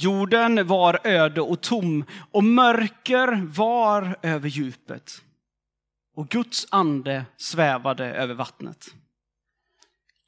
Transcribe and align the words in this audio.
Jorden 0.00 0.66
var 0.66 1.00
öde 1.04 1.40
och 1.40 1.60
tom 1.60 2.04
och 2.30 2.44
mörker 2.44 3.46
var 3.46 4.18
över 4.22 4.48
djupet. 4.48 5.22
Och 6.14 6.28
Guds 6.28 6.66
ande 6.70 7.24
svävade 7.36 8.04
över 8.04 8.34
vattnet. 8.34 8.94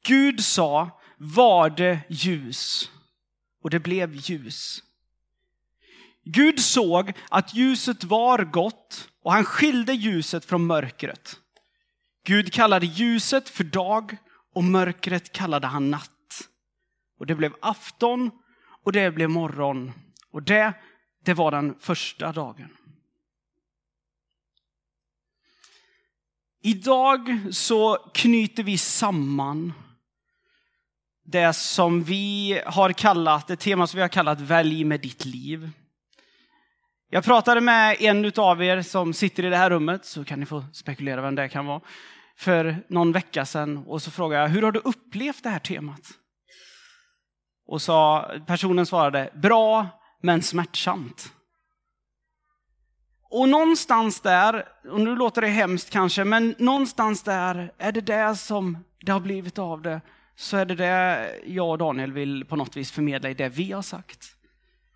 Gud 0.03 0.43
sa, 0.43 1.01
var 1.17 1.69
det 1.69 1.99
ljus? 2.09 2.91
Och 3.63 3.69
det 3.69 3.79
blev 3.79 4.15
ljus. 4.15 4.83
Gud 6.23 6.59
såg 6.59 7.13
att 7.29 7.53
ljuset 7.53 8.03
var 8.03 8.43
gott 8.43 9.09
och 9.23 9.31
han 9.31 9.45
skilde 9.45 9.93
ljuset 9.93 10.45
från 10.45 10.65
mörkret. 10.65 11.39
Gud 12.23 12.53
kallade 12.53 12.85
ljuset 12.85 13.49
för 13.49 13.63
dag 13.63 14.17
och 14.53 14.63
mörkret 14.63 15.31
kallade 15.31 15.67
han 15.67 15.91
natt. 15.91 16.49
Och 17.19 17.25
det 17.25 17.35
blev 17.35 17.53
afton 17.61 18.31
och 18.83 18.91
det 18.91 19.11
blev 19.11 19.29
morgon. 19.29 19.91
Och 20.31 20.43
det, 20.43 20.73
det 21.23 21.33
var 21.33 21.51
den 21.51 21.75
första 21.79 22.31
dagen. 22.31 22.77
Idag 26.63 27.39
så 27.51 27.97
knyter 28.13 28.63
vi 28.63 28.77
samman 28.77 29.73
det 31.23 31.53
som 31.53 32.03
vi 32.03 32.61
har 32.65 32.91
kallat, 32.91 33.47
det 33.47 33.55
tema 33.55 33.87
som 33.87 33.97
vi 33.97 34.01
har 34.01 34.09
kallat 34.09 34.41
Välj 34.41 34.83
med 34.83 35.01
ditt 35.01 35.25
liv. 35.25 35.69
Jag 37.09 37.23
pratade 37.23 37.61
med 37.61 37.97
en 37.99 38.31
av 38.35 38.63
er 38.63 38.81
som 38.81 39.13
sitter 39.13 39.45
i 39.45 39.49
det 39.49 39.57
här 39.57 39.69
rummet, 39.69 40.05
så 40.05 40.25
kan 40.25 40.39
ni 40.39 40.45
få 40.45 40.65
spekulera 40.73 41.21
vem 41.21 41.35
det 41.35 41.49
kan 41.49 41.65
vara, 41.65 41.81
för 42.35 42.83
någon 42.87 43.11
vecka 43.11 43.45
sedan. 43.45 43.77
Och 43.77 44.01
så 44.01 44.11
frågade 44.11 44.41
jag, 44.43 44.49
hur 44.49 44.61
har 44.61 44.71
du 44.71 44.79
upplevt 44.79 45.43
det 45.43 45.49
här 45.49 45.59
temat? 45.59 46.20
Och 47.71 47.81
sa, 47.81 48.31
personen 48.47 48.85
svarade, 48.85 49.29
bra 49.33 49.87
men 50.21 50.41
smärtsamt. 50.41 51.33
Och 53.29 53.49
någonstans 53.49 54.21
där, 54.21 54.65
och 54.91 55.01
nu 55.01 55.15
låter 55.15 55.41
det 55.41 55.47
hemskt 55.47 55.89
kanske, 55.89 56.23
men 56.23 56.55
någonstans 56.57 57.23
där 57.23 57.71
är 57.77 57.91
det 57.91 58.01
det 58.01 58.35
som 58.35 58.77
det 58.99 59.11
har 59.11 59.19
blivit 59.19 59.59
av 59.59 59.81
det. 59.81 60.01
Så 60.35 60.57
är 60.57 60.65
det 60.65 60.75
det 60.75 61.29
jag 61.45 61.69
och 61.69 61.77
Daniel 61.77 62.13
vill 62.13 62.45
på 62.45 62.55
något 62.55 62.77
vis 62.77 62.91
förmedla 62.91 63.29
i 63.29 63.33
det 63.33 63.49
vi 63.49 63.71
har 63.71 63.81
sagt. 63.81 64.27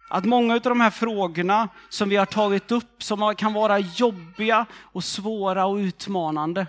Att 0.09 0.25
många 0.25 0.53
av 0.53 0.61
de 0.61 0.81
här 0.81 0.91
frågorna 0.91 1.69
som 1.89 2.09
vi 2.09 2.15
har 2.15 2.25
tagit 2.25 2.71
upp, 2.71 3.03
som 3.03 3.35
kan 3.35 3.53
vara 3.53 3.79
jobbiga 3.79 4.65
och 4.75 5.03
svåra 5.03 5.65
och 5.65 5.75
utmanande. 5.75 6.67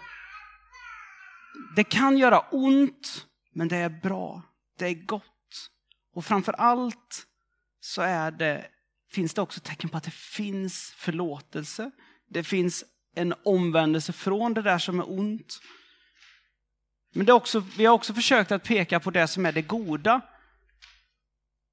Det 1.76 1.84
kan 1.84 2.18
göra 2.18 2.40
ont, 2.40 3.26
men 3.52 3.68
det 3.68 3.76
är 3.76 4.00
bra. 4.02 4.42
Det 4.78 4.86
är 4.86 4.94
gott. 5.06 5.35
Och 6.16 6.24
framför 6.24 6.52
allt 6.52 7.26
så 7.80 8.02
är 8.02 8.30
det, 8.30 8.66
finns 9.10 9.34
det 9.34 9.42
också 9.42 9.60
tecken 9.60 9.90
på 9.90 9.96
att 9.96 10.04
det 10.04 10.14
finns 10.14 10.94
förlåtelse. 10.96 11.90
Det 12.28 12.44
finns 12.44 12.84
en 13.14 13.34
omvändelse 13.44 14.12
från 14.12 14.54
det 14.54 14.62
där 14.62 14.78
som 14.78 15.00
är 15.00 15.10
ont. 15.10 15.60
Men 17.14 17.26
det 17.26 17.32
också, 17.32 17.60
vi 17.60 17.84
har 17.84 17.94
också 17.94 18.14
försökt 18.14 18.52
att 18.52 18.64
peka 18.64 19.00
på 19.00 19.10
det 19.10 19.28
som 19.28 19.46
är 19.46 19.52
det 19.52 19.62
goda. 19.62 20.20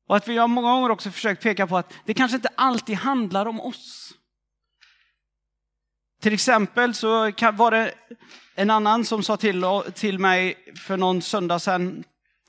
Och 0.08 0.16
att 0.16 0.28
vi 0.28 0.38
har 0.38 0.48
många 0.48 0.72
gånger 0.72 0.90
också 0.90 1.12
försökt 1.12 1.44
peka 1.44 1.68
på 1.68 1.78
att 1.78 1.94
det 2.06 2.14
kanske 2.14 2.36
inte 2.36 2.50
alltid 2.56 2.96
handlar 2.96 3.46
om 3.46 3.62
oss. 3.62 4.14
Till 6.22 6.34
exempel 6.34 6.94
så 6.94 7.32
var 7.54 7.72
det 7.72 7.94
en 8.56 8.70
annan 8.70 9.06
som 9.06 9.24
sa 9.24 9.38
till, 9.38 9.66
till 9.94 10.20
mig 10.20 10.74
för 10.88 10.98
någon 10.98 11.22
söndag 11.22 11.60
sedan 11.60 12.04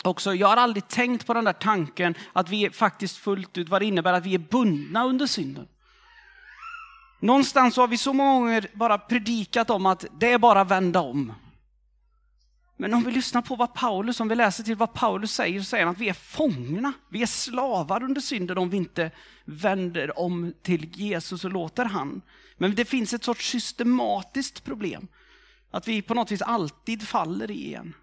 också, 0.07 0.35
jag 0.35 0.49
har 0.49 0.57
aldrig 0.57 0.89
tänkt 0.89 1.27
på 1.27 1.35
den 1.35 1.45
där 1.45 1.53
tanken 1.53 2.15
att 2.33 2.49
vi 2.49 2.71
faktiskt 2.71 3.17
fullt 3.17 3.59
ut, 3.59 3.69
vad 3.69 3.83
det 3.83 3.87
innebär 3.87 4.13
att 4.13 4.27
vi 4.27 4.35
är 4.35 4.39
bundna 4.39 5.05
under 5.05 5.27
synden. 5.27 5.69
Någonstans 7.21 7.77
har 7.77 7.89
vi 7.89 7.99
så 7.99 8.13
många 8.13 8.33
gånger 8.33 8.67
bara 8.73 8.99
predikat 8.99 9.71
om 9.71 9.87
att 9.87 10.05
det 10.19 10.33
är 10.33 10.39
bara 10.39 10.61
att 10.61 10.71
vända 10.71 11.01
om. 11.01 11.33
Men 12.77 12.95
om 12.95 13.03
vi 13.03 13.13
lyssnar 13.13 13.43
på 13.43 13.57
vad 13.57 13.75
Paulus, 13.75 14.21
om 14.21 14.29
vi 14.29 14.35
läser 14.35 14.65
till 14.65 14.77
vad 14.77 14.93
Paulus 14.93 15.33
säger, 15.33 15.61
så 15.61 15.65
säger 15.65 15.85
han 15.85 15.95
att 15.95 16.01
vi 16.01 16.09
är 16.09 16.13
fångna. 16.13 16.93
Vi 17.09 17.23
är 17.23 17.27
slavar 17.27 18.03
under 18.03 18.21
synden 18.21 18.59
om 18.59 18.71
vi 18.71 18.77
inte 18.77 19.11
vänder 19.45 20.19
om 20.19 20.55
till 20.63 20.91
Jesus 20.99 21.45
och 21.45 21.53
låter 21.53 21.85
han. 21.85 22.23
Men 22.57 22.75
det 22.75 22.85
finns 22.85 23.13
ett 23.13 23.25
sorts 23.25 23.51
systematiskt 23.51 24.65
problem. 24.65 25.09
Att 25.71 25.89
vi 25.89 26.03
på 26.03 26.15
något 26.15 26.31
vis 26.31 26.43
alltid 26.43 27.09
faller 27.09 27.51
i 27.51 27.67
igen. 27.67 27.95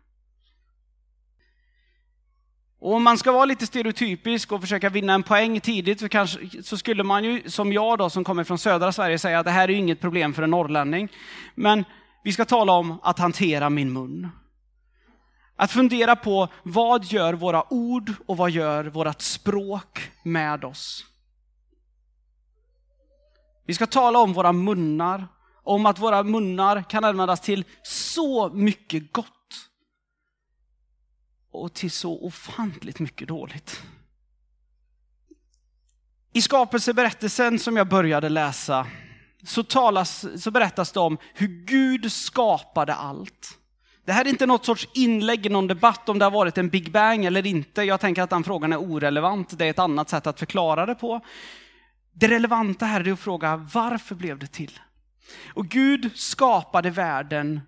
Och 2.81 2.94
om 2.94 3.03
man 3.03 3.18
ska 3.18 3.31
vara 3.31 3.46
lite 3.46 3.66
stereotypisk 3.66 4.52
och 4.52 4.62
försöka 4.62 4.90
vinna 4.90 5.14
en 5.14 5.24
poäng 5.24 5.59
tidigt 5.59 6.00
så, 6.00 6.09
kanske, 6.09 6.64
så 6.64 6.78
skulle 6.78 7.03
man 7.03 7.24
ju, 7.24 7.50
som 7.50 7.74
jag 7.74 7.97
då 7.97 8.09
som 8.09 8.24
kommer 8.24 8.44
från 8.44 8.58
södra 8.58 8.92
Sverige, 8.92 9.19
säga 9.19 9.40
att 9.40 9.46
det 9.46 9.52
här 9.52 9.69
är 9.69 9.74
inget 9.74 10.02
problem 10.02 10.34
för 10.34 10.44
en 10.44 10.50
norrlänning. 10.50 11.09
Men 11.56 11.86
vi 12.24 12.34
ska 12.34 12.46
tala 12.46 12.72
om 12.72 13.00
att 13.03 13.19
hantera 13.19 13.69
min 13.69 13.94
mun. 13.94 14.30
Att 15.56 15.72
fundera 15.72 16.16
på 16.16 16.47
vad 16.64 17.06
gör 17.06 17.34
våra 17.34 17.74
ord 17.74 18.14
och 18.25 18.38
vad 18.38 18.52
gör 18.52 18.84
vårt 18.84 19.22
språk 19.22 20.12
med 20.24 20.66
oss? 20.66 21.06
Vi 23.66 23.74
ska 23.74 23.88
tala 23.88 24.19
om 24.19 24.34
våra 24.34 24.53
munnar, 24.53 25.28
om 25.63 25.86
att 25.86 26.00
våra 26.00 26.24
munnar 26.24 26.84
kan 26.90 27.03
användas 27.03 27.42
till 27.42 27.66
så 27.84 28.50
mycket 28.50 29.13
gott 29.13 29.41
och 31.51 31.73
till 31.73 31.91
så 31.91 32.25
ofantligt 32.25 33.00
mycket 33.00 33.28
dåligt. 33.28 33.81
I 36.34 36.41
skapelseberättelsen 36.41 37.59
som 37.59 37.78
jag 37.78 37.88
började 37.88 38.29
läsa 38.29 38.88
så, 39.44 39.63
talas, 39.63 40.25
så 40.41 40.51
berättas 40.51 40.91
det 40.91 41.00
om 41.00 41.17
hur 41.34 41.47
Gud 41.47 42.12
skapade 42.12 42.94
allt. 42.94 43.57
Det 44.06 44.12
här 44.12 44.25
är 44.25 44.29
inte 44.29 44.45
något 44.45 44.66
sorts 44.66 44.88
inlägg 44.94 45.45
i 45.45 45.50
någon 45.50 45.67
debatt 45.67 46.09
om 46.09 46.19
det 46.19 46.25
har 46.25 46.31
varit 46.31 46.57
en 46.57 46.69
Big 46.69 46.91
Bang 46.91 47.25
eller 47.25 47.45
inte. 47.45 47.83
Jag 47.83 48.00
tänker 48.00 48.22
att 48.22 48.29
den 48.29 48.44
frågan 48.44 48.73
är 48.73 48.78
orelevant. 48.78 49.57
Det 49.57 49.66
är 49.66 49.69
ett 49.69 49.79
annat 49.79 50.09
sätt 50.09 50.28
att 50.28 50.39
förklara 50.39 50.85
det 50.85 50.95
på. 50.95 51.22
Det 52.13 52.28
relevanta 52.28 52.85
här 52.85 53.07
är 53.07 53.12
att 53.12 53.19
fråga 53.19 53.68
varför 53.73 54.16
blev 54.16 54.39
det 54.39 54.47
till? 54.47 54.79
Och 55.53 55.68
Gud 55.68 56.12
skapade 56.16 56.89
världen 56.89 57.62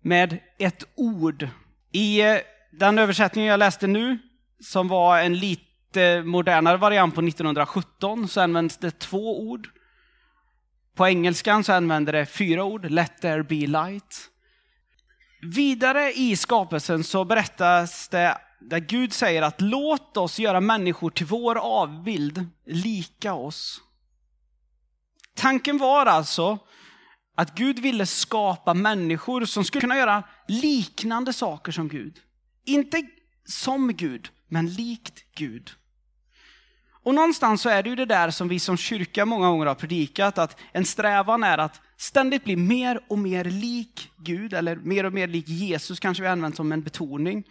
med 0.00 0.38
ett 0.58 0.84
ord. 0.94 1.48
I 1.92 2.20
eh, 2.20 2.36
den 2.70 2.98
översättning 2.98 3.44
jag 3.44 3.58
läste 3.58 3.86
nu, 3.86 4.18
som 4.60 4.88
var 4.88 5.18
en 5.18 5.38
lite 5.38 6.22
modernare 6.22 6.76
variant 6.76 7.14
på 7.14 7.20
1917, 7.20 8.28
så 8.28 8.40
används 8.40 8.76
det 8.76 8.98
två 8.98 9.40
ord. 9.40 9.68
På 10.94 11.06
engelskan 11.06 11.64
så 11.64 11.72
använder 11.72 12.12
det 12.12 12.26
fyra 12.26 12.64
ord, 12.64 12.90
let 12.90 13.20
there 13.20 13.42
be 13.42 13.66
light. 13.66 14.30
Vidare 15.42 16.12
i 16.12 16.36
skapelsen 16.36 17.04
så 17.04 17.24
berättas 17.24 18.08
det 18.08 18.38
där 18.60 18.78
Gud 18.78 19.12
säger 19.12 19.42
att 19.42 19.60
låt 19.60 20.16
oss 20.16 20.38
göra 20.38 20.60
människor 20.60 21.10
till 21.10 21.26
vår 21.26 21.58
avbild, 21.58 22.46
lika 22.66 23.34
oss. 23.34 23.80
Tanken 25.34 25.78
var 25.78 26.06
alltså 26.06 26.58
att 27.36 27.54
Gud 27.54 27.78
ville 27.78 28.06
skapa 28.06 28.74
människor 28.74 29.44
som 29.44 29.64
skulle 29.64 29.80
kunna 29.80 29.96
göra 29.96 30.22
liknande 30.48 31.32
saker 31.32 31.72
som 31.72 31.88
Gud. 31.88 32.20
Inte 32.64 33.02
som 33.44 33.92
Gud, 33.92 34.30
men 34.48 34.72
likt 34.72 35.24
Gud. 35.34 35.70
Och 37.02 37.14
någonstans 37.14 37.62
så 37.62 37.68
är 37.68 37.82
det 37.82 37.90
ju 37.90 37.96
det 37.96 38.04
där 38.04 38.30
som 38.30 38.48
vi 38.48 38.58
som 38.58 38.76
kyrka 38.76 39.24
många 39.26 39.48
gånger 39.48 39.66
har 39.66 39.74
predikat, 39.74 40.38
att 40.38 40.60
en 40.72 40.84
strävan 40.84 41.42
är 41.42 41.58
att 41.58 41.80
ständigt 41.96 42.44
bli 42.44 42.56
mer 42.56 43.00
och 43.08 43.18
mer 43.18 43.44
lik 43.44 44.10
Gud, 44.16 44.54
eller 44.54 44.76
mer 44.76 45.04
och 45.04 45.12
mer 45.12 45.26
lik 45.26 45.48
Jesus 45.48 46.00
kanske 46.00 46.22
vi 46.22 46.28
använt 46.28 46.56
som 46.56 46.72
en 46.72 46.82
betoning. 46.82 47.44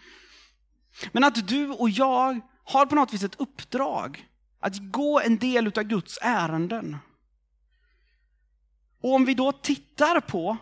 Men 1.11 1.23
att 1.23 1.47
du 1.47 1.69
och 1.69 1.89
jag 1.89 2.39
har 2.63 2.85
på 2.85 2.95
något 2.95 3.13
vis 3.13 3.23
ett 3.23 3.39
uppdrag 3.39 4.27
att 4.59 4.91
gå 4.91 5.19
en 5.19 5.37
del 5.37 5.67
av 5.67 5.83
Guds 5.83 6.19
ärenden. 6.21 6.97
Och 9.01 9.13
om 9.13 9.25
vi 9.25 9.33
då 9.33 9.51
tittar 9.51 10.19
på 10.19 10.57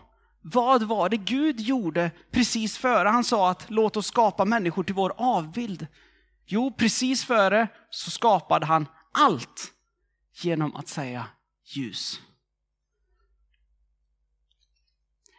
vad 0.52 0.82
var 0.82 1.08
det 1.08 1.16
Gud 1.16 1.60
gjorde 1.60 2.10
precis 2.30 2.78
före 2.78 3.08
han 3.08 3.24
sa 3.24 3.50
att 3.50 3.70
låt 3.70 3.96
oss 3.96 4.06
skapa 4.06 4.44
människor 4.44 4.82
till 4.82 4.94
vår 4.94 5.12
avbild? 5.16 5.86
Jo, 6.46 6.72
precis 6.76 7.24
före 7.24 7.68
så 7.90 8.10
skapade 8.10 8.66
han 8.66 8.86
allt 9.12 9.72
genom 10.42 10.76
att 10.76 10.88
säga 10.88 11.26
ljus. 11.64 12.20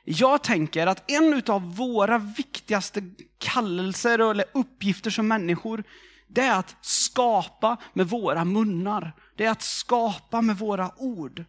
Jag 0.03 0.43
tänker 0.43 0.87
att 0.87 1.11
en 1.11 1.43
av 1.47 1.75
våra 1.75 2.17
viktigaste 2.17 3.03
kallelser 3.37 4.19
eller 4.19 4.45
uppgifter 4.53 5.09
som 5.09 5.27
människor, 5.27 5.83
det 6.27 6.41
är 6.41 6.59
att 6.59 6.75
skapa 6.81 7.77
med 7.93 8.09
våra 8.09 8.45
munnar. 8.45 9.13
Det 9.35 9.45
är 9.45 9.51
att 9.51 9.61
skapa 9.61 10.41
med 10.41 10.57
våra 10.57 10.91
ord. 10.97 11.45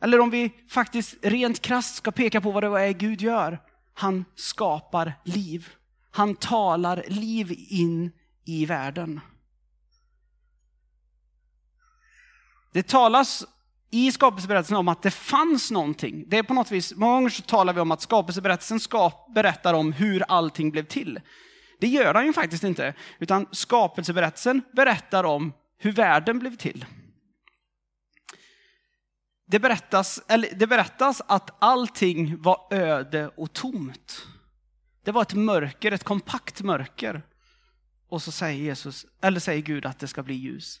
Eller 0.00 0.20
om 0.20 0.30
vi 0.30 0.50
faktiskt 0.68 1.16
rent 1.22 1.60
krasst 1.60 1.94
ska 1.94 2.10
peka 2.10 2.40
på 2.40 2.50
vad 2.50 2.62
det 2.62 2.80
är 2.80 2.92
Gud 2.92 3.20
gör. 3.20 3.58
Han 3.94 4.24
skapar 4.34 5.12
liv. 5.24 5.68
Han 6.10 6.34
talar 6.34 7.04
liv 7.08 7.54
in 7.68 8.12
i 8.44 8.66
världen. 8.66 9.20
Det 12.72 12.88
talas 12.88 13.44
i 13.90 14.12
skapelseberättelsen 14.12 14.76
om 14.76 14.88
att 14.88 15.02
det 15.02 15.10
fanns 15.10 15.70
någonting. 15.70 16.24
Det 16.28 16.38
är 16.38 16.42
på 16.42 16.54
något 16.54 16.70
vis, 16.70 16.94
många 16.96 17.12
gånger 17.12 17.28
så 17.28 17.42
talar 17.42 17.72
vi 17.72 17.80
om 17.80 17.90
att 17.90 18.00
skapelseberättelsen 18.00 18.80
skap, 18.80 19.34
berättar 19.34 19.74
om 19.74 19.92
hur 19.92 20.22
allting 20.28 20.70
blev 20.70 20.84
till. 20.84 21.20
Det 21.80 21.86
gör 21.86 22.14
den 22.14 22.26
ju 22.26 22.32
faktiskt 22.32 22.64
inte, 22.64 22.94
utan 23.18 23.46
skapelseberättelsen 23.50 24.62
berättar 24.72 25.24
om 25.24 25.52
hur 25.78 25.92
världen 25.92 26.38
blev 26.38 26.56
till. 26.56 26.84
Det 29.50 29.58
berättas, 29.58 30.20
eller 30.28 30.48
det 30.56 30.66
berättas 30.66 31.22
att 31.26 31.50
allting 31.58 32.42
var 32.42 32.66
öde 32.70 33.28
och 33.36 33.52
tomt. 33.52 34.26
Det 35.04 35.12
var 35.12 35.22
ett 35.22 35.34
mörker, 35.34 35.92
ett 35.92 36.04
kompakt 36.04 36.62
mörker. 36.62 37.22
Och 38.08 38.22
så 38.22 38.32
säger 38.32 38.62
Jesus, 38.62 39.06
eller 39.22 39.40
säger 39.40 39.62
Gud 39.62 39.86
att 39.86 39.98
det 39.98 40.06
ska 40.06 40.22
bli 40.22 40.34
ljus. 40.34 40.80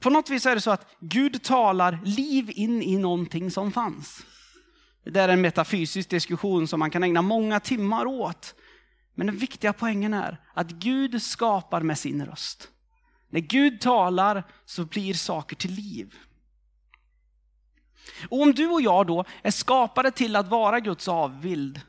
På 0.00 0.10
något 0.10 0.30
vis 0.30 0.46
är 0.46 0.54
det 0.54 0.60
så 0.60 0.70
att 0.70 0.86
Gud 1.00 1.42
talar 1.42 2.00
liv 2.04 2.50
in 2.54 2.82
i 2.82 2.98
någonting 2.98 3.50
som 3.50 3.72
fanns. 3.72 4.26
Det 5.04 5.20
är 5.20 5.28
en 5.28 5.40
metafysisk 5.40 6.10
diskussion 6.10 6.68
som 6.68 6.78
man 6.78 6.90
kan 6.90 7.02
ägna 7.02 7.22
många 7.22 7.60
timmar 7.60 8.06
åt. 8.06 8.54
Men 9.14 9.26
den 9.26 9.36
viktiga 9.36 9.72
poängen 9.72 10.14
är 10.14 10.40
att 10.54 10.70
Gud 10.70 11.22
skapar 11.22 11.80
med 11.80 11.98
sin 11.98 12.26
röst. 12.26 12.68
När 13.30 13.40
Gud 13.40 13.80
talar 13.80 14.44
så 14.64 14.84
blir 14.84 15.14
saker 15.14 15.56
till 15.56 15.72
liv. 15.72 16.14
Och 18.28 18.42
om 18.42 18.54
du 18.54 18.66
och 18.66 18.82
jag 18.82 19.06
då 19.06 19.24
är 19.42 19.50
skapade 19.50 20.10
till 20.10 20.36
att 20.36 20.48
vara 20.48 20.80
Guds 20.80 21.08
avbild, 21.08 21.80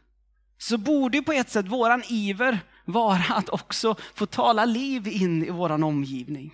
så 0.58 0.78
borde 0.78 1.22
på 1.22 1.34
ett 1.34 1.50
sätt 1.50 1.68
våran 1.68 2.04
iver 2.10 2.60
vara 2.86 3.24
att 3.30 3.50
också 3.50 3.96
få 4.14 4.26
tala 4.26 4.66
liv 4.66 5.08
in 5.08 5.46
i 5.46 5.50
våran 5.50 5.84
omgivning. 5.84 6.54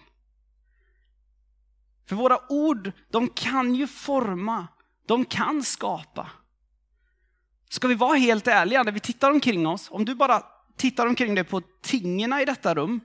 För 2.05 2.15
våra 2.15 2.39
ord, 2.49 2.91
de 3.11 3.29
kan 3.29 3.75
ju 3.75 3.87
forma, 3.87 4.67
de 5.07 5.25
kan 5.25 5.63
skapa. 5.63 6.29
Ska 7.69 7.87
vi 7.87 7.95
vara 7.95 8.17
helt 8.17 8.47
ärliga 8.47 8.83
när 8.83 8.91
vi 8.91 8.99
tittar 8.99 9.31
omkring 9.31 9.67
oss, 9.67 9.87
om 9.91 10.05
du 10.05 10.15
bara 10.15 10.43
tittar 10.77 11.07
omkring 11.07 11.35
dig 11.35 11.43
på 11.43 11.61
tingerna 11.81 12.41
i 12.41 12.45
detta 12.45 12.75
rum, 12.75 12.99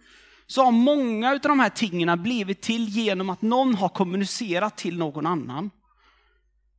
så 0.46 0.64
har 0.64 0.72
många 0.72 1.30
av 1.30 1.38
de 1.40 1.60
här 1.60 1.68
tingerna 1.68 2.16
blivit 2.16 2.62
till 2.62 2.88
genom 2.88 3.30
att 3.30 3.42
någon 3.42 3.74
har 3.74 3.88
kommunicerat 3.88 4.76
till 4.76 4.98
någon 4.98 5.26
annan. 5.26 5.70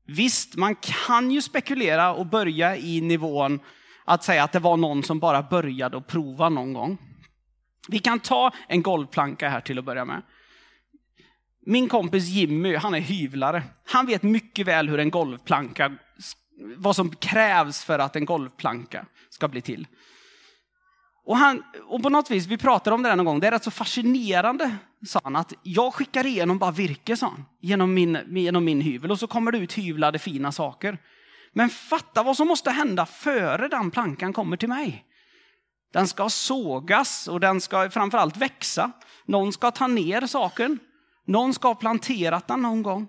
Visst, 0.10 0.56
man 0.56 0.76
kan 0.76 1.32
ju 1.32 1.42
spekulera 1.42 2.14
och 2.14 2.26
börja 2.26 2.78
i 2.78 3.02
nivån 3.02 3.60
att 4.06 4.24
säga 4.24 4.44
att 4.44 4.52
det 4.52 4.60
var 4.60 4.78
någon 4.78 5.04
som 5.04 5.20
bara 5.20 5.44
började 5.44 5.98
och 5.98 6.08
prova 6.08 6.50
någon 6.50 6.74
gång. 6.74 6.98
Vi 7.88 8.00
kan 8.00 8.20
ta 8.20 8.52
en 8.68 8.82
golvplanka 8.82 9.50
här 9.50 9.62
till 9.62 9.80
att 9.80 9.86
börja 9.86 10.06
med. 10.06 10.22
Min 11.66 11.90
kompis 11.90 12.28
Jimmy, 12.28 12.76
han 12.76 12.96
är 12.96 13.00
hyvlare. 13.00 13.64
Han 13.86 14.06
vet 14.06 14.24
mycket 14.24 14.68
väl 14.68 14.90
hur 14.90 15.00
en 15.00 15.10
golvplanka, 15.10 15.96
vad 16.78 16.96
som 16.96 17.10
krävs 17.16 17.84
för 17.84 18.00
att 18.00 18.16
en 18.16 18.26
golvplanka 18.26 19.06
ska 19.30 19.48
bli 19.48 19.62
till. 19.62 19.88
Och, 21.30 21.38
han, 21.38 21.64
och 21.88 22.04
på 22.04 22.10
något 22.10 22.32
vis, 22.32 22.48
vi 22.48 22.58
pratade 22.58 22.94
om 22.94 23.04
det 23.04 23.10
där 23.10 23.16
någon 23.16 23.26
gång, 23.26 23.40
det 23.40 23.48
är 23.48 23.52
rätt 23.52 23.64
så 23.64 23.72
fascinerande, 23.72 24.76
sa 25.06 25.20
han, 25.24 25.36
att 25.36 25.54
jag 25.64 25.94
skickar 25.94 26.26
igenom 26.26 26.58
bara 26.58 26.72
virke, 26.72 27.18
sa 27.18 27.26
han, 27.28 27.46
genom 27.62 27.94
min, 27.94 28.18
genom 28.28 28.66
min 28.66 28.82
hyvel 28.82 29.12
och 29.12 29.20
så 29.20 29.28
kommer 29.28 29.52
det 29.52 29.58
ut 29.58 29.74
hyvlade 29.74 30.20
fina 30.20 30.52
saker. 30.52 30.98
Men 31.54 31.70
fatta 31.70 32.24
vad 32.24 32.38
som 32.38 32.48
måste 32.48 32.72
hända 32.72 33.06
före 33.06 33.68
den 33.68 33.92
plankan 33.92 34.34
kommer 34.34 34.58
till 34.58 34.70
mig. 34.70 35.06
Den 35.94 36.08
ska 36.08 36.30
sågas 36.30 37.28
och 37.28 37.40
den 37.40 37.62
ska 37.62 37.90
framförallt 37.90 38.38
växa. 38.38 38.92
Någon 39.26 39.54
ska 39.54 39.72
ta 39.72 39.88
ner 39.88 40.28
saken. 40.28 40.80
Någon 41.26 41.54
ska 41.54 41.68
ha 41.68 41.76
planterat 41.76 42.48
den 42.48 42.62
någon 42.62 42.84
gång. 42.84 43.08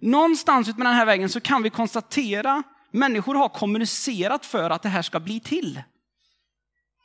Någonstans 0.00 0.68
ut 0.68 0.78
med 0.78 0.86
den 0.86 0.94
här 0.94 1.06
vägen 1.06 1.28
så 1.28 1.40
kan 1.40 1.62
vi 1.62 1.70
konstatera 1.70 2.62
människor 2.90 3.34
har 3.34 3.48
kommunicerat 3.48 4.46
för 4.46 4.70
att 4.70 4.82
det 4.82 4.88
här 4.88 5.02
ska 5.02 5.20
bli 5.20 5.40
till. 5.40 5.82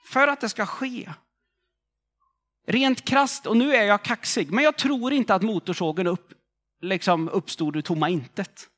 För 0.06 0.28
att 0.28 0.42
det 0.42 0.50
ska 0.50 0.66
ske. 0.66 1.14
Rent 2.68 3.06
krast, 3.06 3.46
och 3.46 3.58
nu 3.58 3.76
är 3.76 3.84
jag 3.84 4.04
kaxig, 4.04 4.52
men 4.52 4.64
jag 4.64 4.78
tror 4.78 5.14
inte 5.14 5.36
att 5.36 5.42
motorsågen 5.42 6.08
upp, 6.08 6.34
liksom 6.82 7.30
uppstod 7.30 7.76
ur 7.76 7.82
tomma 7.82 8.10
intet. 8.10 8.70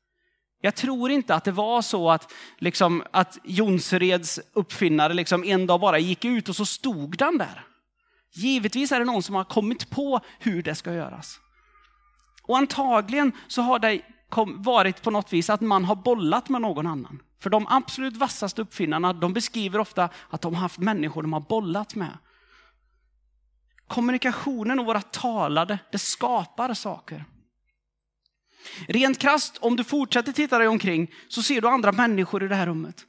Jag 0.60 0.74
tror 0.74 1.10
inte 1.10 1.34
att 1.34 1.44
det 1.44 1.52
var 1.52 1.82
så 1.82 2.10
att, 2.10 2.32
liksom, 2.58 3.02
att 3.10 3.38
Jonsereds 3.44 4.40
uppfinnare 4.52 5.14
liksom 5.14 5.44
en 5.44 5.66
dag 5.66 5.80
bara 5.80 5.98
gick 5.98 6.24
ut 6.24 6.48
och 6.48 6.56
så 6.56 6.66
stod 6.66 7.18
den 7.18 7.38
där. 7.38 7.64
Givetvis 8.32 8.92
är 8.92 8.98
det 8.98 9.04
någon 9.04 9.22
som 9.22 9.34
har 9.34 9.44
kommit 9.44 9.90
på 9.90 10.20
hur 10.38 10.62
det 10.62 10.74
ska 10.74 10.92
göras. 10.92 11.40
Och 12.48 12.58
antagligen 12.58 13.32
så 13.48 13.62
har 13.62 13.78
det 13.78 14.00
varit 14.56 15.02
på 15.02 15.10
något 15.10 15.32
vis 15.32 15.50
att 15.50 15.60
man 15.60 15.84
har 15.84 15.96
bollat 15.96 16.48
med 16.48 16.60
någon 16.60 16.86
annan. 16.86 17.22
För 17.40 17.50
de 17.50 17.66
absolut 17.66 18.16
vassaste 18.16 18.62
uppfinnarna, 18.62 19.12
de 19.12 19.32
beskriver 19.32 19.78
ofta 19.78 20.08
att 20.30 20.40
de 20.40 20.54
har 20.54 20.60
haft 20.60 20.78
människor 20.78 21.22
de 21.22 21.32
har 21.32 21.40
bollat 21.40 21.94
med. 21.94 22.18
Kommunikationen 23.86 24.78
och 24.78 24.86
våra 24.86 25.00
talade, 25.00 25.78
det 25.92 25.98
skapar 25.98 26.74
saker. 26.74 27.24
Rent 28.88 29.18
krast, 29.18 29.58
om 29.58 29.76
du 29.76 29.84
fortsätter 29.84 30.32
titta 30.32 30.58
dig 30.58 30.68
omkring 30.68 31.10
så 31.28 31.42
ser 31.42 31.60
du 31.60 31.68
andra 31.68 31.92
människor 31.92 32.44
i 32.44 32.48
det 32.48 32.54
här 32.54 32.66
rummet. 32.66 33.04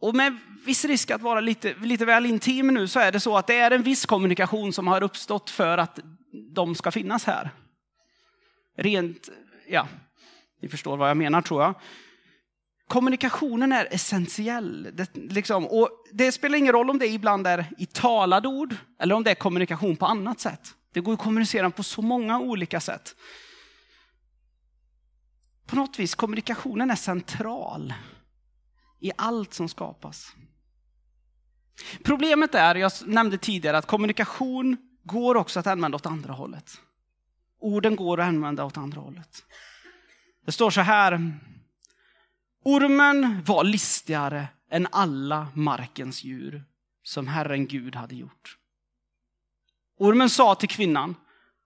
Och 0.00 0.14
med 0.14 0.38
viss 0.64 0.84
risk 0.84 1.10
att 1.10 1.22
vara 1.22 1.40
lite, 1.40 1.74
lite 1.74 2.04
väl 2.04 2.26
intim 2.26 2.66
nu 2.66 2.88
så 2.88 3.00
är 3.00 3.12
det 3.12 3.20
så 3.20 3.36
att 3.36 3.46
det 3.46 3.58
är 3.58 3.70
en 3.70 3.82
viss 3.82 4.06
kommunikation 4.06 4.72
som 4.72 4.86
har 4.86 5.02
uppstått 5.02 5.50
för 5.50 5.78
att 5.78 5.98
de 6.54 6.74
ska 6.74 6.90
finnas 6.90 7.24
här. 7.24 7.50
Rent, 8.76 9.28
ja, 9.68 9.88
ni 10.62 10.68
förstår 10.68 10.96
vad 10.96 11.10
jag 11.10 11.16
menar 11.16 11.42
tror 11.42 11.62
jag. 11.62 11.74
Kommunikationen 12.88 13.72
är 13.72 13.88
essentiell. 13.90 14.90
Det, 14.92 15.16
liksom, 15.16 15.66
och 15.66 15.90
det 16.12 16.32
spelar 16.32 16.58
ingen 16.58 16.72
roll 16.72 16.90
om 16.90 16.98
det 16.98 17.06
ibland 17.06 17.46
är 17.46 17.66
i 17.78 17.86
talade 17.86 18.48
ord 18.48 18.76
eller 18.98 19.14
om 19.14 19.24
det 19.24 19.30
är 19.30 19.34
kommunikation 19.34 19.96
på 19.96 20.06
annat 20.06 20.40
sätt. 20.40 20.74
Det 20.92 21.00
går 21.00 21.12
att 21.12 21.18
kommunicera 21.18 21.70
på 21.70 21.82
så 21.82 22.02
många 22.02 22.40
olika 22.40 22.80
sätt. 22.80 23.16
På 25.66 25.76
något 25.76 25.98
vis, 25.98 26.14
kommunikationen 26.14 26.90
är 26.90 26.96
central 26.96 27.94
i 29.00 29.12
allt 29.16 29.54
som 29.54 29.68
skapas. 29.68 30.32
Problemet 32.04 32.54
är, 32.54 32.74
jag 32.74 32.92
nämnde 33.06 33.38
tidigare, 33.38 33.78
att 33.78 33.86
kommunikation 33.86 34.76
går 35.08 35.34
också 35.34 35.60
att 35.60 35.66
använda 35.66 35.96
åt 35.96 36.06
andra 36.06 36.32
hållet. 36.32 36.80
Orden 37.60 37.96
går 37.96 38.20
att 38.20 38.28
använda 38.28 38.64
åt 38.64 38.76
andra 38.76 39.00
hållet. 39.00 39.44
Det 40.46 40.52
står 40.52 40.70
så 40.70 40.80
här. 40.80 41.38
Ormen 42.64 43.42
var 43.46 43.64
listigare 43.64 44.48
än 44.70 44.88
alla 44.92 45.48
markens 45.54 46.24
djur 46.24 46.64
som 47.02 47.26
Herren 47.26 47.66
Gud 47.66 47.94
hade 47.94 48.14
gjort. 48.14 48.58
Ormen 49.98 50.30
sa 50.30 50.54
till 50.54 50.68
kvinnan, 50.68 51.14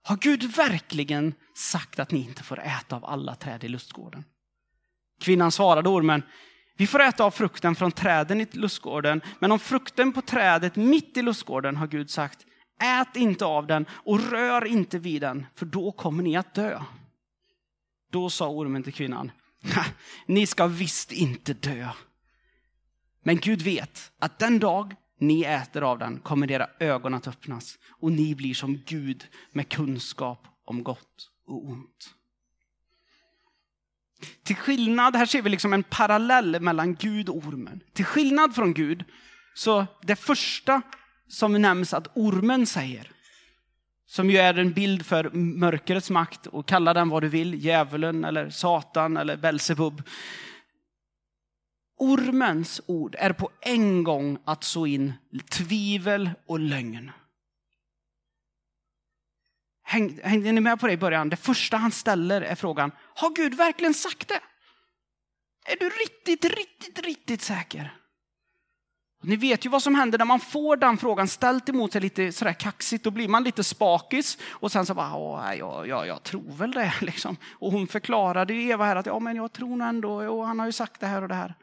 har 0.03 0.17
Gud 0.17 0.43
verkligen 0.43 1.33
sagt 1.55 1.99
att 1.99 2.11
ni 2.11 2.19
inte 2.19 2.43
får 2.43 2.59
äta 2.59 2.95
av 2.95 3.05
alla 3.05 3.35
träd 3.35 3.63
i 3.63 3.67
lustgården? 3.67 4.23
Kvinnan 5.19 5.51
svarade 5.51 5.89
ormen, 5.89 6.23
vi 6.77 6.87
får 6.87 7.01
äta 7.01 7.23
av 7.23 7.31
frukten 7.31 7.75
från 7.75 7.91
träden 7.91 8.41
i 8.41 8.47
lustgården, 8.51 9.21
men 9.39 9.51
om 9.51 9.59
frukten 9.59 10.13
på 10.13 10.21
trädet 10.21 10.75
mitt 10.75 11.17
i 11.17 11.21
lustgården 11.21 11.77
har 11.77 11.87
Gud 11.87 12.09
sagt, 12.09 12.45
ät 12.83 13.15
inte 13.15 13.45
av 13.45 13.67
den 13.67 13.85
och 13.91 14.31
rör 14.31 14.65
inte 14.65 14.99
vid 14.99 15.21
den, 15.21 15.45
för 15.55 15.65
då 15.65 15.91
kommer 15.91 16.23
ni 16.23 16.35
att 16.35 16.53
dö. 16.53 16.81
Då 18.11 18.29
sa 18.29 18.49
ormen 18.49 18.83
till 18.83 18.93
kvinnan, 18.93 19.31
ni 20.25 20.47
ska 20.47 20.67
visst 20.67 21.11
inte 21.11 21.53
dö. 21.53 21.89
Men 23.23 23.37
Gud 23.37 23.61
vet 23.61 24.11
att 24.19 24.39
den 24.39 24.59
dag 24.59 24.95
ni 25.19 25.43
äter 25.43 25.81
av 25.81 25.99
den 25.99 26.19
kommer 26.19 26.51
era 26.51 26.67
ögon 26.79 27.13
att 27.13 27.27
öppnas 27.27 27.77
och 27.89 28.11
ni 28.11 28.35
blir 28.35 28.53
som 28.53 28.77
Gud 28.85 29.27
med 29.51 29.69
kunskap 29.69 30.47
om 30.65 30.83
gott 30.83 31.29
och 31.47 31.65
ont. 31.65 32.15
Till 34.43 34.55
skillnad, 34.55 35.15
här 35.15 35.25
ser 35.25 35.41
vi 35.41 35.49
liksom 35.49 35.73
en 35.73 35.83
parallell 35.83 36.59
mellan 36.59 36.95
Gud 36.95 37.29
och 37.29 37.37
ormen. 37.37 37.83
Till 37.93 38.05
skillnad 38.05 38.55
från 38.55 38.73
Gud, 38.73 39.05
så 39.53 39.85
det 40.01 40.15
första 40.15 40.81
som 41.27 41.61
nämns 41.61 41.93
att 41.93 42.17
ormen 42.17 42.65
säger, 42.65 43.11
som 44.05 44.29
ju 44.29 44.37
är 44.37 44.53
en 44.53 44.73
bild 44.73 45.05
för 45.05 45.29
mörkrets 45.33 46.09
makt 46.09 46.47
och 46.47 46.67
kalla 46.67 46.93
den 46.93 47.09
vad 47.09 47.23
du 47.23 47.29
vill, 47.29 47.65
djävulen 47.65 48.25
eller 48.25 48.49
Satan 48.49 49.17
eller 49.17 49.37
Belsebub. 49.37 50.01
Ormens 51.97 52.81
ord 52.85 53.15
är 53.19 53.33
på 53.33 53.49
en 53.61 54.03
gång 54.03 54.37
att 54.45 54.63
så 54.63 54.85
in 54.85 55.13
tvivel 55.49 56.29
och 56.45 56.59
lögn. 56.59 57.11
Häng, 59.83 60.19
hängde 60.23 60.51
ni 60.51 60.61
med 60.61 60.79
på 60.79 60.87
det 60.87 60.93
i 60.93 60.97
början? 60.97 61.29
Det 61.29 61.35
första 61.35 61.77
han 61.77 61.91
ställer 61.91 62.41
är 62.41 62.55
frågan, 62.55 62.91
har 63.15 63.35
Gud 63.35 63.53
verkligen 63.53 63.93
sagt 63.93 64.27
det? 64.27 64.41
Är 65.65 65.77
du 65.79 65.89
riktigt, 65.89 66.45
riktigt, 66.45 67.05
riktigt 67.05 67.41
säker? 67.41 67.97
Ni 69.25 69.35
vet 69.35 69.65
ju 69.65 69.69
vad 69.69 69.83
som 69.83 69.95
händer 69.95 70.17
när 70.17 70.25
man 70.25 70.39
får 70.39 70.77
den 70.77 70.97
frågan 70.97 71.27
ställd 71.27 71.69
emot 71.69 71.91
sig 71.91 72.01
lite 72.01 72.31
sådär 72.31 72.53
kaxigt. 72.53 73.03
Då 73.03 73.11
blir 73.11 73.27
man 73.27 73.43
lite 73.43 73.63
spakis 73.63 74.37
och 74.49 74.71
sen 74.71 74.85
så 74.85 74.93
bara, 74.93 75.15
Åh, 75.15 75.55
ja, 75.59 75.85
ja, 75.85 76.05
jag 76.05 76.23
tror 76.23 76.51
väl 76.57 76.71
det. 76.71 76.93
Liksom. 77.01 77.37
Och 77.51 77.71
hon 77.71 77.87
förklarade 77.87 78.53
ju 78.53 78.69
Eva 78.69 78.85
här 78.85 78.95
att 78.95 79.05
ja, 79.05 79.19
men 79.19 79.35
jag 79.35 79.53
tror 79.53 79.75
nog 79.75 79.87
ändå, 79.87 80.31
och 80.31 80.47
han 80.47 80.59
har 80.59 80.65
ju 80.65 80.71
sagt 80.71 80.99
det 80.99 81.07
här 81.07 81.21
och 81.21 81.27
det 81.27 81.35
här. 81.35 81.55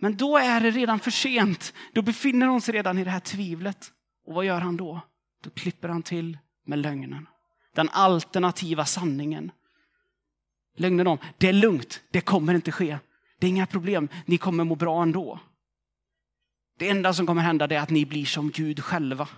Men 0.00 0.16
då 0.16 0.38
är 0.38 0.60
det 0.60 0.70
redan 0.70 0.98
för 0.98 1.10
sent. 1.10 1.74
Då 1.92 2.02
befinner 2.02 2.46
hon 2.46 2.60
sig 2.60 2.74
redan 2.74 2.98
i 2.98 3.04
det 3.04 3.10
här 3.10 3.20
tvivlet. 3.20 3.92
Och 4.26 4.34
vad 4.34 4.44
gör 4.44 4.60
han 4.60 4.76
då? 4.76 5.00
Då 5.44 5.50
klipper 5.50 5.88
han 5.88 6.02
till 6.02 6.38
med 6.66 6.78
lögnen. 6.78 7.28
Den 7.74 7.88
alternativa 7.92 8.84
sanningen. 8.84 9.50
Lögnen 10.76 11.06
om, 11.06 11.18
det 11.38 11.48
är 11.48 11.52
lugnt, 11.52 12.00
det 12.10 12.20
kommer 12.20 12.54
inte 12.54 12.72
ske. 12.72 12.98
Det 13.38 13.46
är 13.46 13.50
inga 13.50 13.66
problem, 13.66 14.08
ni 14.26 14.38
kommer 14.38 14.64
må 14.64 14.74
bra 14.74 15.02
ändå. 15.02 15.40
Det 16.78 16.88
enda 16.88 17.14
som 17.14 17.26
kommer 17.26 17.42
hända 17.42 17.64
är 17.64 17.78
att 17.78 17.90
ni 17.90 18.06
blir 18.06 18.24
som 18.24 18.50
Gud 18.50 18.84
själva. 18.84 19.28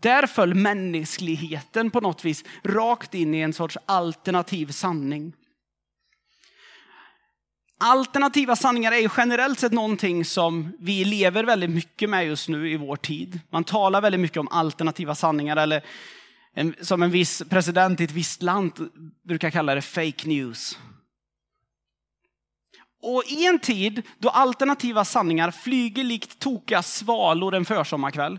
Där 0.00 0.26
föll 0.26 0.54
mänskligheten 0.54 1.90
på 1.90 2.00
något 2.00 2.24
vis 2.24 2.44
rakt 2.62 3.14
in 3.14 3.34
i 3.34 3.40
en 3.40 3.52
sorts 3.52 3.78
alternativ 3.86 4.66
sanning. 4.66 5.32
Alternativa 7.82 8.56
sanningar 8.56 8.92
är 8.92 8.96
ju 8.96 9.08
generellt 9.16 9.58
sett 9.58 9.72
någonting 9.72 10.24
som 10.24 10.72
vi 10.78 11.04
lever 11.04 11.44
väldigt 11.44 11.70
mycket 11.70 12.10
med 12.10 12.26
just 12.26 12.48
nu 12.48 12.70
i 12.70 12.76
vår 12.76 12.96
tid. 12.96 13.40
Man 13.50 13.64
talar 13.64 14.00
väldigt 14.00 14.20
mycket 14.20 14.36
om 14.36 14.48
alternativa 14.48 15.14
sanningar 15.14 15.56
eller 15.56 15.84
en, 16.54 16.74
som 16.80 17.02
en 17.02 17.10
viss 17.10 17.42
president 17.50 18.00
i 18.00 18.04
ett 18.04 18.10
visst 18.10 18.42
land 18.42 18.72
brukar 19.24 19.50
kalla 19.50 19.74
det 19.74 19.82
fake 19.82 20.28
news. 20.28 20.78
Och 23.02 23.24
i 23.26 23.46
en 23.46 23.58
tid 23.58 24.02
då 24.18 24.28
alternativa 24.28 25.04
sanningar 25.04 25.50
flyger 25.50 26.04
likt 26.04 26.38
tokiga 26.38 26.82
svalor 26.82 27.54
en 27.54 27.64
försommarkväll, 27.64 28.38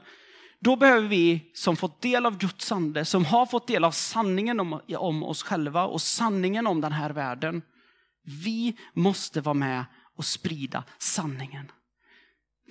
då 0.60 0.76
behöver 0.76 1.08
vi 1.08 1.52
som 1.54 1.76
fått 1.76 2.02
del 2.02 2.26
av 2.26 2.38
Guds 2.38 2.72
ande, 2.72 3.06
som 3.06 3.26
har 3.26 3.46
fått 3.46 3.68
del 3.68 3.84
av 3.84 3.92
sanningen 3.92 4.60
om, 4.60 4.82
om 4.98 5.24
oss 5.24 5.44
själva 5.44 5.86
och 5.86 6.02
sanningen 6.02 6.68
om 6.68 6.82
den 6.82 6.92
här 6.92 7.10
världen. 7.10 7.62
Vi 8.24 8.78
måste 8.94 9.42
vara 9.42 9.54
med 9.54 9.86
och 10.18 10.26
sprida 10.26 10.84
sanningen. 10.98 11.72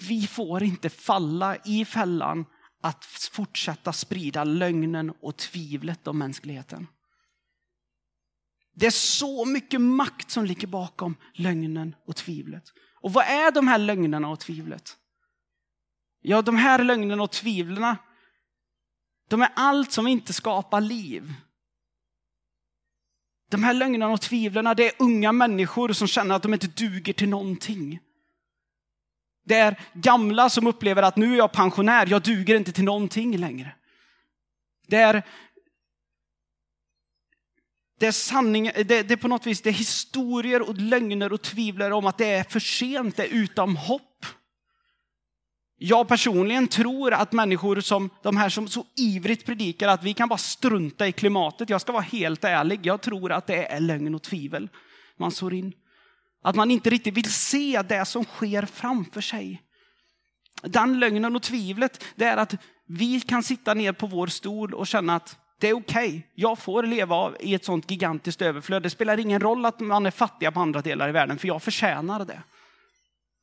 Vi 0.09 0.26
får 0.26 0.62
inte 0.62 0.90
falla 0.90 1.56
i 1.64 1.85
fällan 1.85 2.44
att 2.82 3.04
fortsätta 3.04 3.92
sprida 3.92 4.44
lögnen 4.44 5.12
och 5.23 5.37
tvivlet 5.37 6.09
om 6.09 6.18
mänskligheten. 6.18 6.87
Det 8.80 8.87
är 8.87 8.90
så 8.90 9.44
mycket 9.44 9.80
makt 9.80 10.30
som 10.30 10.44
ligger 10.44 10.66
bakom 10.66 11.16
lögnen 11.34 11.94
och 12.06 12.16
tvivlet. 12.16 12.64
Och 13.00 13.12
vad 13.12 13.25
är 13.25 13.52
de 13.52 13.68
här 13.68 13.78
lögnerna 13.78 14.28
och 14.28 14.40
tvivlet? 14.40 14.96
Ja, 16.22 16.42
de 16.42 16.56
här 16.56 16.84
lögnerna 16.84 17.22
och 17.22 17.30
tvivlen, 17.30 17.96
de 19.28 19.42
är 19.42 19.49
allt 19.56 19.92
som 19.92 20.06
inte 20.06 20.32
skapar 20.32 20.80
liv. 20.80 21.32
De 23.50 23.64
här 23.64 23.75
lögnerna 23.75 24.08
och 24.08 24.20
tvivlen, 24.20 24.75
det 24.76 24.87
är 24.87 24.92
unga 24.99 25.32
människor 25.32 25.92
som 25.92 26.08
känner 26.08 26.34
att 26.34 26.42
de 26.42 26.54
inte 26.54 26.66
duger 26.66 27.12
till 27.12 27.28
någonting. 27.28 28.00
Det 29.44 29.56
är 29.56 29.80
gamla 29.92 30.50
som 30.50 30.66
upplever 30.66 31.02
att 31.02 31.16
nu 31.16 31.32
är 31.32 31.37
jag 31.37 31.52
pensionär, 31.52 32.06
jag 32.06 32.22
duger 32.22 32.56
inte 32.56 32.72
till 32.72 32.84
någonting 32.84 33.37
längre. 33.37 33.75
Det 34.87 34.96
är 34.96 35.22
det 38.00 38.07
är, 38.07 38.12
sanning, 38.12 38.71
det, 38.75 39.02
det, 39.02 39.11
är 39.11 39.16
på 39.16 39.28
något 39.28 39.47
vis 39.47 39.61
det 39.61 39.71
är 39.71 39.75
historier 39.75 40.69
och 40.69 40.78
lögner 40.78 41.33
och 41.33 41.42
tvivlar 41.42 41.90
om 41.90 42.07
att 42.07 42.19
det 42.19 42.26
är 42.26 42.45
för 42.45 42.61
sent, 42.61 43.16
det 43.16 43.23
är 43.23 43.28
utom 43.28 43.76
hopp. 43.76 44.26
Jag 45.78 46.09
personligen 46.09 46.69
tror 46.69 47.12
att 47.12 47.33
människor 47.33 47.80
som 47.80 48.11
de 48.23 48.37
här 48.37 48.49
som 48.49 48.69
så 48.69 48.87
ivrigt 48.97 49.47
predikar 49.47 49.88
att 49.88 50.02
vi 50.02 50.14
kan 50.14 50.28
bara 50.28 50.38
strunta 50.38 51.07
i 51.07 51.12
klimatet. 51.12 51.71
Jag 51.71 51.80
ska 51.80 51.92
vara 51.92 52.02
helt 52.02 52.45
ärlig, 52.45 52.87
jag 52.87 53.00
tror 53.00 53.33
att 53.33 53.47
det 53.47 53.73
är 53.73 53.80
lögn 53.80 54.14
och 54.14 54.23
tvivel 54.23 54.69
man 55.16 55.33
sår 55.33 55.54
in. 55.54 55.73
Att 56.42 56.57
man 56.57 56.71
inte 56.71 56.90
riktigt 56.90 57.14
vill 57.14 57.33
se 57.33 57.83
det 57.88 58.04
som 58.04 58.25
sker 58.25 58.62
framför 58.62 59.21
sig. 59.21 59.62
Den 60.62 60.99
lögnen 60.99 61.37
och 61.37 61.42
tvivlet, 61.42 62.04
det 62.16 62.25
är 62.25 62.37
att 62.37 62.54
vi 62.87 63.21
kan 63.21 63.42
sitta 63.42 63.75
ner 63.75 63.92
på 63.92 64.07
vår 64.07 64.26
stol 64.26 64.75
och 64.75 64.87
känna 64.87 65.16
att 65.16 65.38
det 65.61 65.69
är 65.69 65.75
okej. 65.75 66.09
Okay. 66.09 66.23
Jag 66.35 66.59
får 66.59 66.83
leva 66.83 67.33
i 67.40 67.55
ett 67.55 67.64
sånt 67.64 67.90
gigantiskt 67.90 68.43
överflöd. 68.43 68.83
Det 68.83 68.90
spelar 68.90 69.19
ingen 69.19 69.40
roll 69.40 69.67
att 69.67 69.81
man 69.81 70.07
är 70.07 70.11
fattiga 70.11 70.52
på 70.52 70.61
andra 70.61 70.81
delar 70.81 71.09
i 71.09 71.12
världen, 71.12 71.38
för 71.38 71.49
jag 71.49 71.62
förtjänar 71.62 72.25
det. 72.25 72.43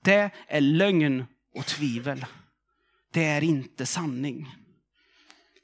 Det 0.04 0.32
är 0.48 0.62
lögn 0.62 1.26
och 1.56 1.66
tvivel. 1.66 2.26
Det 3.14 3.26
är 3.26 3.44
inte 3.44 3.86
sanning. 3.86 4.56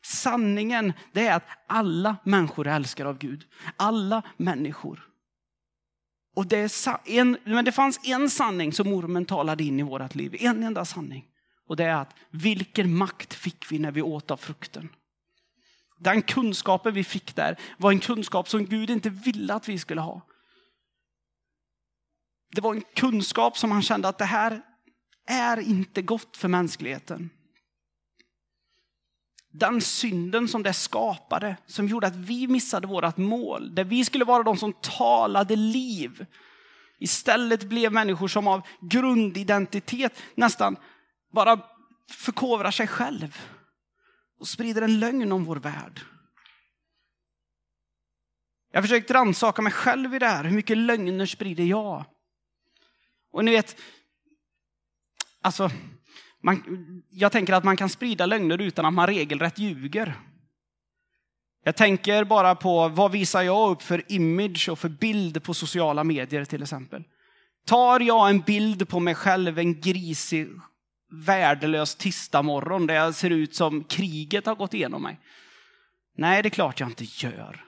Sanningen 0.05 0.93
det 1.11 1.27
är 1.27 1.35
att 1.35 1.47
alla 1.67 2.15
människor 2.23 2.67
är 2.67 2.75
älskade 2.75 3.09
av 3.09 3.17
Gud. 3.17 3.43
Alla 3.77 4.21
människor. 4.37 5.07
Och 6.35 6.47
det, 6.47 6.87
en, 7.05 7.37
men 7.43 7.65
det 7.65 7.71
fanns 7.71 7.99
en 8.03 8.29
sanning 8.29 8.73
som 8.73 8.87
ormen 8.93 9.25
talade 9.25 9.63
in 9.63 9.79
i 9.79 9.83
vårt 9.83 10.15
liv. 10.15 10.35
En 10.39 10.63
enda 10.63 10.85
sanning. 10.85 11.25
Och 11.67 11.75
det 11.75 11.83
är 11.83 11.95
att 11.95 12.15
vilken 12.29 12.97
makt 12.97 13.33
fick 13.33 13.71
vi 13.71 13.79
när 13.79 13.91
vi 13.91 14.01
åt 14.01 14.31
av 14.31 14.37
frukten? 14.37 14.89
Den 16.03 16.21
kunskapen 16.21 16.93
vi 16.93 17.03
fick 17.03 17.35
där 17.35 17.59
var 17.77 17.91
en 17.91 17.99
kunskap 17.99 18.49
som 18.49 18.65
Gud 18.65 18.89
inte 18.89 19.09
ville 19.09 19.53
att 19.53 19.69
vi 19.69 19.79
skulle 19.79 20.01
ha. 20.01 20.21
Det 22.55 22.61
var 22.61 22.73
en 22.75 22.81
kunskap 22.81 23.57
som 23.57 23.71
han 23.71 23.81
kände 23.81 24.07
att 24.07 24.17
det 24.17 24.25
här 24.25 24.61
är 25.27 25.57
inte 25.59 26.01
gott 26.01 26.37
för 26.37 26.47
mänskligheten. 26.47 27.29
Den 29.51 29.81
synden 29.81 30.47
som 30.47 30.63
det 30.63 30.73
skapade, 30.73 31.57
som 31.67 31.87
gjorde 31.87 32.07
att 32.07 32.15
vi 32.15 32.47
missade 32.47 32.87
vårt 32.87 33.17
mål, 33.17 33.75
där 33.75 33.83
vi 33.83 34.05
skulle 34.05 34.25
vara 34.25 34.43
de 34.43 34.57
som 34.57 34.73
talade 34.73 35.55
liv. 35.55 36.25
Istället 36.99 37.63
blev 37.63 37.93
människor 37.93 38.27
som 38.27 38.47
av 38.47 38.61
grundidentitet 38.81 40.21
nästan 40.35 40.75
bara 41.31 41.59
förkovrar 42.09 42.71
sig 42.71 42.87
själv 42.87 43.41
och 44.39 44.47
sprider 44.47 44.81
en 44.81 44.99
lögn 44.99 45.31
om 45.31 45.45
vår 45.45 45.55
värld. 45.55 46.01
Jag 48.71 48.77
har 48.77 48.81
försökt 48.81 49.11
rannsaka 49.11 49.61
mig 49.61 49.71
själv 49.71 50.15
i 50.15 50.19
det 50.19 50.27
här. 50.27 50.43
Hur 50.43 50.55
mycket 50.55 50.77
lögner 50.77 51.25
sprider 51.25 51.63
jag? 51.63 52.05
Och 53.31 53.45
ni 53.45 53.51
vet, 53.51 53.77
alltså, 55.41 55.69
man, 56.43 56.63
jag 57.09 57.31
tänker 57.31 57.53
att 57.53 57.63
man 57.63 57.77
kan 57.77 57.89
sprida 57.89 58.25
lögner 58.25 58.61
utan 58.61 58.85
att 58.85 58.93
man 58.93 59.07
regelrätt 59.07 59.59
ljuger. 59.59 60.19
Jag 61.63 61.75
tänker 61.75 62.23
bara 62.23 62.55
på 62.55 62.87
vad 62.87 63.11
visar 63.11 63.41
jag 63.41 63.71
upp 63.71 63.81
för 63.81 64.11
image 64.11 64.69
och 64.69 64.79
för 64.79 64.89
bild 64.89 65.43
på 65.43 65.53
sociala 65.53 66.03
medier 66.03 66.45
till 66.45 66.63
exempel. 66.63 67.03
Tar 67.65 67.99
jag 67.99 68.29
en 68.29 68.39
bild 68.39 68.89
på 68.89 68.99
mig 68.99 69.15
själv 69.15 69.59
en 69.59 69.81
grisig 69.81 70.47
värdelös 71.13 71.95
tisdagmorgon 71.95 72.87
där 72.87 72.95
jag 72.95 73.15
ser 73.15 73.29
ut 73.29 73.55
som 73.55 73.83
kriget 73.83 74.45
har 74.45 74.55
gått 74.55 74.73
igenom 74.73 75.03
mig. 75.03 75.19
Nej, 76.17 76.41
det 76.41 76.47
är 76.47 76.49
klart 76.49 76.79
jag 76.79 76.89
inte 76.89 77.05
gör. 77.07 77.65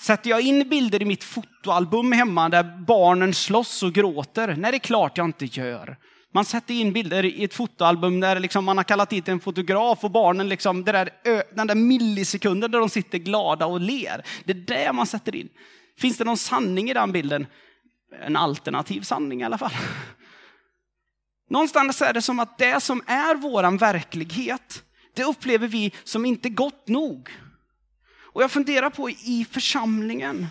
Sätter 0.00 0.30
jag 0.30 0.40
in 0.40 0.68
bilder 0.68 1.02
i 1.02 1.04
mitt 1.04 1.24
fotoalbum 1.24 2.12
hemma 2.12 2.48
där 2.48 2.84
barnen 2.86 3.34
slåss 3.34 3.82
och 3.82 3.92
gråter? 3.92 4.56
Nej, 4.58 4.70
det 4.70 4.76
är 4.76 4.78
klart 4.78 5.18
jag 5.18 5.24
inte 5.24 5.44
gör. 5.44 5.96
Man 6.32 6.44
sätter 6.44 6.74
in 6.74 6.92
bilder 6.92 7.24
i 7.24 7.44
ett 7.44 7.54
fotoalbum 7.54 8.20
där 8.20 8.40
liksom 8.40 8.64
man 8.64 8.76
har 8.76 8.84
kallat 8.84 9.12
hit 9.12 9.28
en 9.28 9.40
fotograf 9.40 10.04
och 10.04 10.10
barnen, 10.10 10.48
liksom, 10.48 10.84
det 10.84 10.92
där, 10.92 11.10
den 11.54 11.66
där 11.66 11.74
millisekunden 11.74 12.70
där 12.70 12.78
de 12.78 12.88
sitter 12.88 13.18
glada 13.18 13.66
och 13.66 13.80
ler. 13.80 14.24
Det 14.44 14.52
är 14.52 14.56
det 14.56 14.92
man 14.92 15.06
sätter 15.06 15.34
in. 15.34 15.48
Finns 15.98 16.18
det 16.18 16.24
någon 16.24 16.36
sanning 16.36 16.90
i 16.90 16.94
den 16.94 17.12
bilden? 17.12 17.46
En 18.26 18.36
alternativ 18.36 19.00
sanning 19.00 19.40
i 19.40 19.44
alla 19.44 19.58
fall. 19.58 19.72
Någonstans 21.48 22.02
är 22.02 22.12
det 22.12 22.22
som 22.22 22.38
att 22.38 22.58
det 22.58 22.80
som 22.80 23.02
är 23.06 23.34
våran 23.34 23.76
verklighet, 23.76 24.84
det 25.14 25.24
upplever 25.24 25.68
vi 25.68 25.92
som 26.04 26.24
inte 26.24 26.48
gott 26.48 26.88
nog. 26.88 27.30
Och 28.16 28.42
jag 28.42 28.50
funderar 28.50 28.90
på 28.90 29.10
i 29.10 29.46
församlingen, 29.50 30.46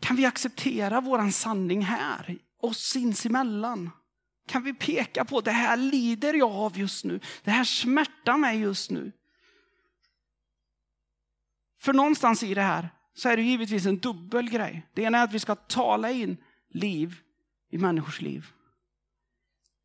kan 0.00 0.16
vi 0.16 0.26
acceptera 0.26 1.00
våran 1.00 1.32
sanning 1.32 1.82
här, 1.82 2.38
oss 2.60 2.78
sinsemellan? 2.78 3.90
kan 4.46 4.62
vi 4.62 4.74
peka 4.74 5.24
på, 5.24 5.40
det 5.40 5.50
här 5.50 5.76
lider 5.76 6.34
jag 6.34 6.52
av 6.52 6.78
just 6.78 7.04
nu. 7.04 7.20
Det 7.44 7.50
här 7.50 7.64
smärtar 7.64 8.36
mig 8.36 8.60
just 8.60 8.90
nu. 8.90 9.12
För 11.80 11.92
någonstans 11.92 12.42
i 12.42 12.54
det 12.54 12.62
här 12.62 12.88
så 13.14 13.28
är 13.28 13.36
det 13.36 13.42
givetvis 13.42 13.86
en 13.86 13.98
dubbel 13.98 14.50
grej. 14.50 14.86
Det 14.94 15.02
ena 15.02 15.18
är 15.18 15.24
att 15.24 15.32
vi 15.32 15.38
ska 15.38 15.54
tala 15.54 16.10
in 16.10 16.36
liv 16.70 17.20
i 17.72 17.78
människors 17.78 18.20
liv. 18.20 18.46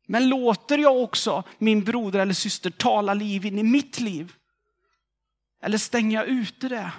Men 0.06 0.28
låter 0.28 0.78
jag 0.78 1.02
också 1.02 1.44
min 1.58 1.84
broder 1.84 2.20
eller 2.20 2.34
syster 2.34 2.70
tala 2.70 3.14
liv 3.14 3.46
in 3.46 3.58
i 3.58 3.62
mitt 3.62 4.00
liv? 4.00 4.32
Eller 5.62 5.78
stänger 5.78 6.18
jag 6.18 6.26
ute 6.26 6.68
det? 6.68 6.92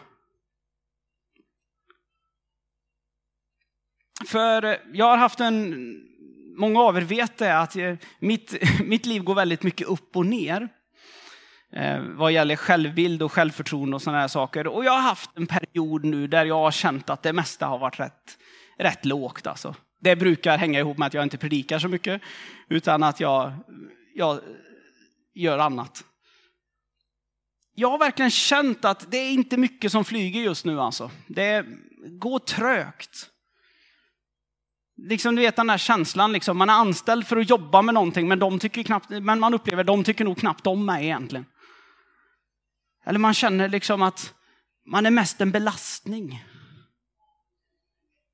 För 4.27 4.81
jag 4.93 5.05
har 5.05 5.17
haft 5.17 5.39
en, 5.39 5.75
många 6.57 6.81
av 6.81 6.97
er 6.97 7.01
vet 7.01 7.37
det, 7.37 7.57
att 7.57 7.75
mitt, 8.19 8.55
mitt 8.85 9.05
liv 9.05 9.23
går 9.23 9.35
väldigt 9.35 9.63
mycket 9.63 9.87
upp 9.87 10.15
och 10.15 10.25
ner. 10.25 10.69
Eh, 11.73 11.99
vad 12.01 12.31
gäller 12.31 12.55
självbild 12.55 13.23
och 13.23 13.31
självförtroende 13.31 13.95
och 13.95 14.01
sådana 14.01 14.21
här 14.21 14.27
saker. 14.27 14.67
Och 14.67 14.85
jag 14.85 14.91
har 14.91 15.01
haft 15.01 15.37
en 15.37 15.47
period 15.47 16.05
nu 16.05 16.27
där 16.27 16.45
jag 16.45 16.59
har 16.59 16.71
känt 16.71 17.09
att 17.09 17.23
det 17.23 17.33
mesta 17.33 17.65
har 17.65 17.79
varit 17.79 17.99
rätt, 17.99 18.37
rätt 18.77 19.05
lågt. 19.05 19.47
Alltså. 19.47 19.75
Det 19.99 20.15
brukar 20.15 20.57
hänga 20.57 20.79
ihop 20.79 20.97
med 20.97 21.05
att 21.05 21.13
jag 21.13 21.23
inte 21.23 21.37
predikar 21.37 21.79
så 21.79 21.87
mycket, 21.87 22.21
utan 22.69 23.03
att 23.03 23.19
jag, 23.19 23.53
jag 24.15 24.39
gör 25.33 25.57
annat. 25.57 26.03
Jag 27.75 27.89
har 27.89 27.97
verkligen 27.97 28.31
känt 28.31 28.85
att 28.85 29.11
det 29.11 29.17
är 29.17 29.31
inte 29.31 29.57
mycket 29.57 29.91
som 29.91 30.05
flyger 30.05 30.41
just 30.41 30.65
nu 30.65 30.81
alltså. 30.81 31.11
Det 31.27 31.65
går 32.07 32.39
trögt. 32.39 33.29
Liksom 34.97 35.35
du 35.35 35.41
vet 35.41 35.55
den 35.55 35.67
där 35.67 35.77
känslan, 35.77 36.31
liksom, 36.31 36.57
man 36.57 36.69
är 36.69 36.73
anställd 36.73 37.27
för 37.27 37.37
att 37.37 37.49
jobba 37.49 37.81
med 37.81 37.93
någonting 37.93 38.27
men, 38.27 38.39
de 38.39 38.59
tycker 38.59 38.83
knappt, 38.83 39.09
men 39.09 39.39
man 39.39 39.53
upplever 39.53 39.83
de 39.83 40.03
tycker 40.03 40.25
nog 40.25 40.37
knappt 40.37 40.67
om 40.67 40.85
mig 40.85 41.05
egentligen. 41.05 41.45
Eller 43.05 43.19
man 43.19 43.33
känner 43.33 43.69
liksom 43.69 44.01
att 44.01 44.33
man 44.85 45.05
är 45.05 45.11
mest 45.11 45.41
en 45.41 45.51
belastning. 45.51 46.45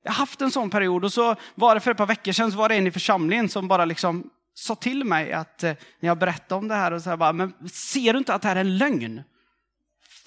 Jag 0.06 0.12
har 0.12 0.16
haft 0.16 0.42
en 0.42 0.52
sån 0.52 0.70
period 0.70 1.06
och 1.06 1.14
så 1.14 1.36
var 1.56 1.76
det 1.76 1.82
för 1.82 1.92
ett 1.92 1.98
par 1.98 2.06
veckor 2.06 2.32
sedan 2.32 2.52
så 2.52 2.58
var 2.58 2.70
det 2.70 2.76
en 2.76 2.88
i 2.88 2.92
församlingen 2.92 3.50
som 3.50 3.68
bara 3.68 3.86
liksom 3.86 4.30
sa 4.54 4.76
till 4.76 5.04
mig 5.04 5.34
att 5.34 5.64
eh, 5.64 5.74
när 6.00 6.10
jag 6.10 6.18
berättade 6.18 6.56
om 6.56 6.68
det 6.68 6.76
här 6.76 6.92
och 6.92 7.02
så 7.02 7.10
här 7.10 7.18
bara, 7.18 7.34
men 7.34 7.54
ser 7.70 8.14
du 8.14 8.20
inte 8.20 8.34
att 8.34 8.42
det 8.42 8.48
här 8.48 8.56
är 8.56 8.60
en 8.60 8.78
lögn? 8.78 9.24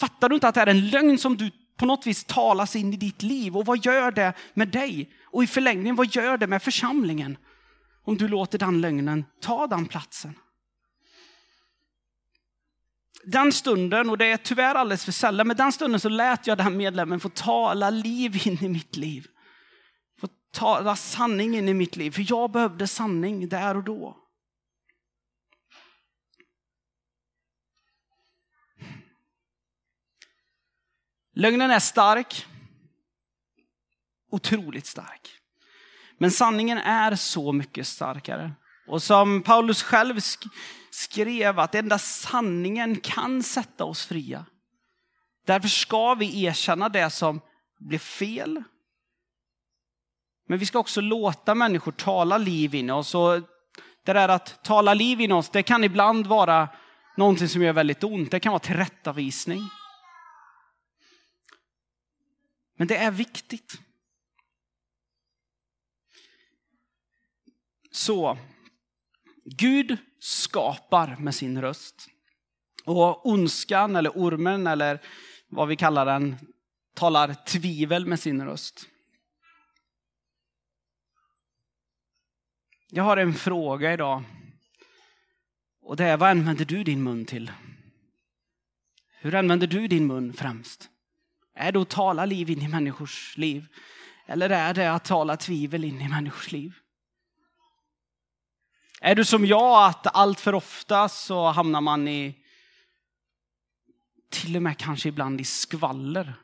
Fattar 0.00 0.28
du 0.28 0.35
inte 0.35 0.49
att 0.49 0.54
det 0.54 0.61
här 0.61 0.66
är 0.66 0.70
en 0.70 0.88
lögn 0.88 1.18
som 1.18 1.37
du 1.37 1.50
på 1.76 1.87
något 1.87 2.06
vis 2.06 2.25
talas 2.25 2.76
in 2.76 2.94
i 2.94 2.97
ditt 2.97 3.23
liv? 3.23 3.56
Och 3.56 3.66
vad 3.66 3.85
gör 3.85 4.11
det 4.11 4.32
med 4.54 4.68
dig? 4.68 5.11
Och 5.25 5.44
i 5.44 5.47
förlängningen, 5.47 5.97
vad 5.97 6.14
gör 6.14 6.37
det 6.37 6.47
med 6.47 6.62
församlingen? 6.62 7.38
Om 8.04 8.16
du 8.16 8.28
låter 8.28 8.58
den 8.58 8.80
lögnen 8.80 9.25
ta 9.40 9.66
den 9.66 9.87
platsen. 9.87 10.35
Den 13.25 13.52
stunden, 13.52 14.11
och 14.11 14.18
det 14.18 14.26
är 14.26 14.37
tyvärr 14.37 14.75
alldeles 14.75 15.04
för 15.04 15.12
sällan, 15.12 15.47
men 15.47 15.56
den 15.56 15.73
stunden 15.73 16.00
så 16.00 16.08
lät 16.08 16.47
jag 16.47 16.58
den 16.58 16.76
medlemmen 16.76 17.20
få 17.20 17.28
tala 17.28 17.90
liv 17.90 18.47
in 18.47 18.58
i 18.64 18.68
mitt 18.68 18.97
liv. 18.97 19.26
Tala 20.50 20.96
sanning 20.96 21.56
in 21.56 21.68
i 21.68 21.74
mitt 21.74 21.96
liv, 21.96 22.10
för 22.10 22.24
jag 22.28 22.50
behövde 22.50 22.86
sanning 22.86 23.48
där 23.48 23.76
och 23.76 23.84
då. 23.84 24.24
Lögnen 31.34 31.70
är 31.70 31.78
stark. 31.78 32.46
Otroligt 34.30 34.86
stark. 34.86 35.38
Men 36.18 36.30
sanningen 36.30 36.78
är 36.78 37.14
så 37.16 37.52
mycket 37.52 37.86
starkare. 37.86 38.52
Och 38.86 39.02
som 39.02 39.42
Paulus 39.42 39.82
själv 39.82 40.20
skrev 40.90 41.58
att 41.58 41.74
endast 41.74 42.20
sanningen 42.20 43.00
kan 43.00 43.42
sätta 43.42 43.84
oss 43.84 44.06
fria. 44.06 44.46
Därför 45.46 45.68
ska 45.68 46.14
vi 46.14 46.44
erkänna 46.44 46.88
det 46.88 47.11
som 47.11 47.40
blev 47.78 47.98
fel. 47.98 48.62
Men 50.48 50.58
vi 50.58 50.66
ska 50.66 50.78
också 50.78 51.00
låta 51.00 51.54
människor 51.54 51.92
tala 51.92 52.38
liv 52.38 52.74
in 52.74 52.88
i 52.88 52.92
oss. 52.92 53.14
Och 53.14 53.40
det 54.04 54.12
där 54.12 54.28
att 54.28 54.64
tala 54.64 54.94
liv 54.94 55.20
in 55.20 55.30
i 55.30 55.34
oss, 55.34 55.48
det 55.48 55.62
kan 55.62 55.84
ibland 55.84 56.26
vara 56.26 56.68
någonting 57.16 57.48
som 57.48 57.62
gör 57.62 57.72
väldigt 57.72 58.04
ont. 58.04 58.30
Det 58.30 58.40
kan 58.40 58.52
vara 58.52 58.61
tillrättavisning. 58.61 59.61
Men 62.76 62.87
det 62.87 62.96
är 62.96 63.11
viktigt. 63.11 63.80
Så, 67.90 68.38
Gud 69.44 69.96
skapar 70.20 71.16
med 71.18 71.34
sin 71.34 71.61
röst. 71.61 72.08
Och 72.84 73.26
ondskan 73.26 73.96
eller 73.96 74.11
ormen 74.11 74.66
eller 74.66 75.00
vad 75.48 75.68
vi 75.68 75.76
kallar 75.76 76.06
den 76.06 76.37
talar 76.94 77.34
tvivel 77.34 78.06
med 78.06 78.20
sin 78.20 78.44
röst. 78.44 78.87
Jag 82.90 83.05
har 83.05 83.16
en 83.16 83.35
fråga 83.35 83.92
idag. 83.92 84.24
Och 85.83 85.96
det 85.96 86.05
är, 86.05 86.16
vad 86.16 86.31
använder 86.31 86.64
du 86.64 86.85
din 86.85 87.03
mun 87.03 87.24
till? 87.24 87.53
Hur 89.20 89.35
använder 89.35 89.66
du 89.66 89.88
din 89.88 90.07
mun 90.07 90.33
främst? 90.33 90.88
Är 91.55 91.72
det 91.72 91.81
att 91.81 91.88
tala 91.88 92.24
liv 92.24 92.51
in 92.51 92.62
i 92.62 92.68
människors 92.68 93.37
liv? 93.37 93.66
Eller 94.27 94.51
är 94.51 94.74
det 94.74 94.92
att 94.92 95.05
tala 95.05 95.37
tvivel 95.37 95.85
in 95.85 96.01
i 96.01 96.09
människors 96.09 96.53
liv? 96.53 96.74
Är 99.01 99.14
du 99.14 99.24
som 99.24 99.46
jag 99.46 99.88
att 99.88 100.16
allt 100.16 100.40
för 100.40 100.55
ofta 100.55 101.09
så 101.09 101.51
hamnar 101.51 101.81
man 101.81 102.09
i, 102.09 102.35
till 104.31 104.57
och 104.57 104.62
med 104.62 104.79
kanske 104.79 105.09
ibland 105.09 105.40
i 105.40 105.44
skvaller? 105.44 106.35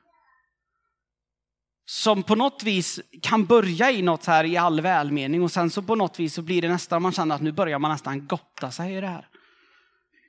Som 1.86 2.22
på 2.22 2.34
något 2.34 2.62
vis 2.62 3.00
kan 3.22 3.44
börja 3.44 3.90
i 3.90 4.02
något 4.02 4.26
här 4.26 4.44
i 4.44 4.56
all 4.56 4.80
välmening 4.80 5.42
och 5.42 5.50
sen 5.50 5.70
så 5.70 5.82
på 5.82 5.94
något 5.94 6.20
vis 6.20 6.34
så 6.34 6.42
blir 6.42 6.62
det 6.62 6.68
nästan, 6.68 7.02
man 7.02 7.12
känner 7.12 7.34
att 7.34 7.42
nu 7.42 7.52
börjar 7.52 7.78
man 7.78 7.90
nästan 7.90 8.26
gotta 8.26 8.70
sig 8.70 8.96
i 8.96 9.00
det 9.00 9.06
här. 9.06 9.28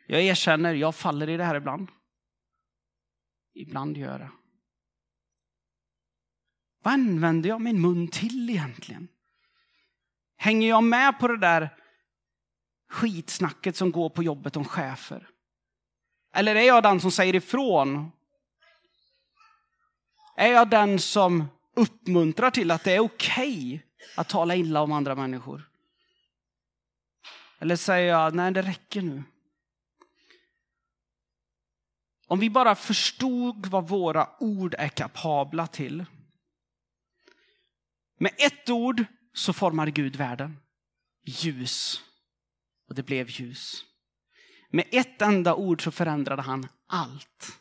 Jag 0.08 0.22
erkänner, 0.22 0.74
jag 0.74 0.96
faller 0.96 1.30
i 1.30 1.38
det 1.38 1.44
här 1.44 1.56
ibland. 1.56 1.88
Ibland 3.54 3.98
gör 3.98 4.12
jag 4.12 4.20
det. 4.20 4.32
Vad 6.84 6.94
använder 6.94 7.50
jag 7.50 7.62
min 7.62 7.82
mun 7.82 8.08
till 8.08 8.50
egentligen? 8.50 9.08
Hänger 10.38 10.70
jag 10.70 10.84
med 10.84 11.20
på 11.20 11.28
det 11.28 11.38
där 11.38 11.70
skitsnacket 12.90 13.76
som 13.76 13.92
går 13.92 14.10
på 14.10 14.24
jobbet 14.24 14.58
om 14.58 14.66
chefer? 14.66 15.30
Eller 16.36 16.56
är 16.56 16.62
jag 16.62 16.84
den 16.84 17.00
som 17.00 17.12
säger 17.12 17.36
ifrån? 17.36 18.12
Är 20.36 20.52
jag 20.52 20.70
den 20.70 21.00
som 21.00 21.46
uppmuntrar 21.76 22.52
till 22.52 22.72
att 22.72 22.84
det 22.84 22.96
är 22.96 23.00
okej 23.00 23.76
okay 23.76 23.80
att 24.16 24.30
tala 24.30 24.56
illa 24.56 24.82
om 24.82 24.92
andra 24.92 25.16
människor? 25.16 25.70
Eller 27.60 27.76
säger 27.76 28.10
jag, 28.10 28.36
nej 28.36 28.52
det 28.52 28.62
räcker 28.62 29.02
nu. 29.02 29.24
Om 32.28 32.40
vi 32.40 32.50
bara 32.50 32.76
förstod 32.76 33.66
vad 33.66 33.88
våra 33.88 34.30
ord 34.40 34.76
är 34.78 34.90
kapabla 34.90 35.68
till. 35.68 36.06
Med 38.18 38.32
ett 38.38 38.70
ord 38.70 39.06
så 39.34 39.54
formade 39.54 39.92
Gud 39.92 40.16
världen. 40.16 40.58
Ljus. 41.26 42.02
Och 42.88 42.96
det 42.96 43.04
blev 43.04 43.30
ljus. 43.30 43.86
Med 44.70 44.86
ett 44.92 45.22
enda 45.22 45.56
ord 45.56 45.84
så 45.84 45.92
förändrade 45.92 46.42
han 46.42 46.68
allt. 46.88 47.60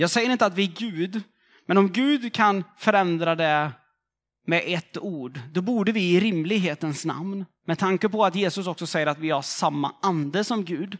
Jag 0.00 0.10
säger 0.10 0.30
inte 0.30 0.46
att 0.46 0.54
vi 0.54 0.64
är 0.64 0.72
Gud, 0.76 1.22
men 1.66 1.78
om 1.78 1.92
Gud 1.92 2.34
kan 2.34 2.64
förändra 2.76 3.34
det 3.34 3.72
med 4.46 4.62
ett 4.66 4.98
ord, 4.98 5.40
då 5.52 5.62
borde 5.62 5.92
vi 5.92 6.00
i 6.00 6.20
rimlighetens 6.20 7.04
namn, 7.04 7.44
med 7.66 7.78
tanke 7.78 8.08
på 8.08 8.24
att 8.24 8.34
Jesus 8.34 8.66
också 8.66 8.86
säger 8.86 9.06
att 9.06 9.18
vi 9.18 9.30
har 9.30 9.42
samma 9.42 9.94
ande 10.02 10.44
som 10.44 10.64
Gud, 10.64 10.98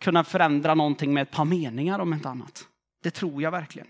kunna 0.00 0.24
förändra 0.24 0.74
någonting 0.74 1.14
med 1.14 1.22
ett 1.22 1.30
par 1.30 1.44
meningar 1.44 1.98
om 1.98 2.12
inte 2.12 2.28
annat. 2.28 2.66
Det 3.02 3.10
tror 3.10 3.42
jag 3.42 3.50
verkligen. 3.50 3.88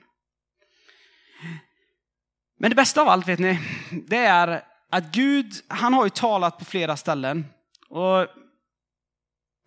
Men 2.58 2.70
det 2.70 2.76
bästa 2.76 3.02
av 3.02 3.08
allt 3.08 3.28
vet 3.28 3.38
ni, 3.38 3.60
det 4.08 4.24
är 4.24 4.62
att 4.90 5.12
Gud, 5.12 5.52
han 5.68 5.94
har 5.94 6.04
ju 6.04 6.10
talat 6.10 6.58
på 6.58 6.64
flera 6.64 6.96
ställen. 6.96 7.46
Och 7.88 8.26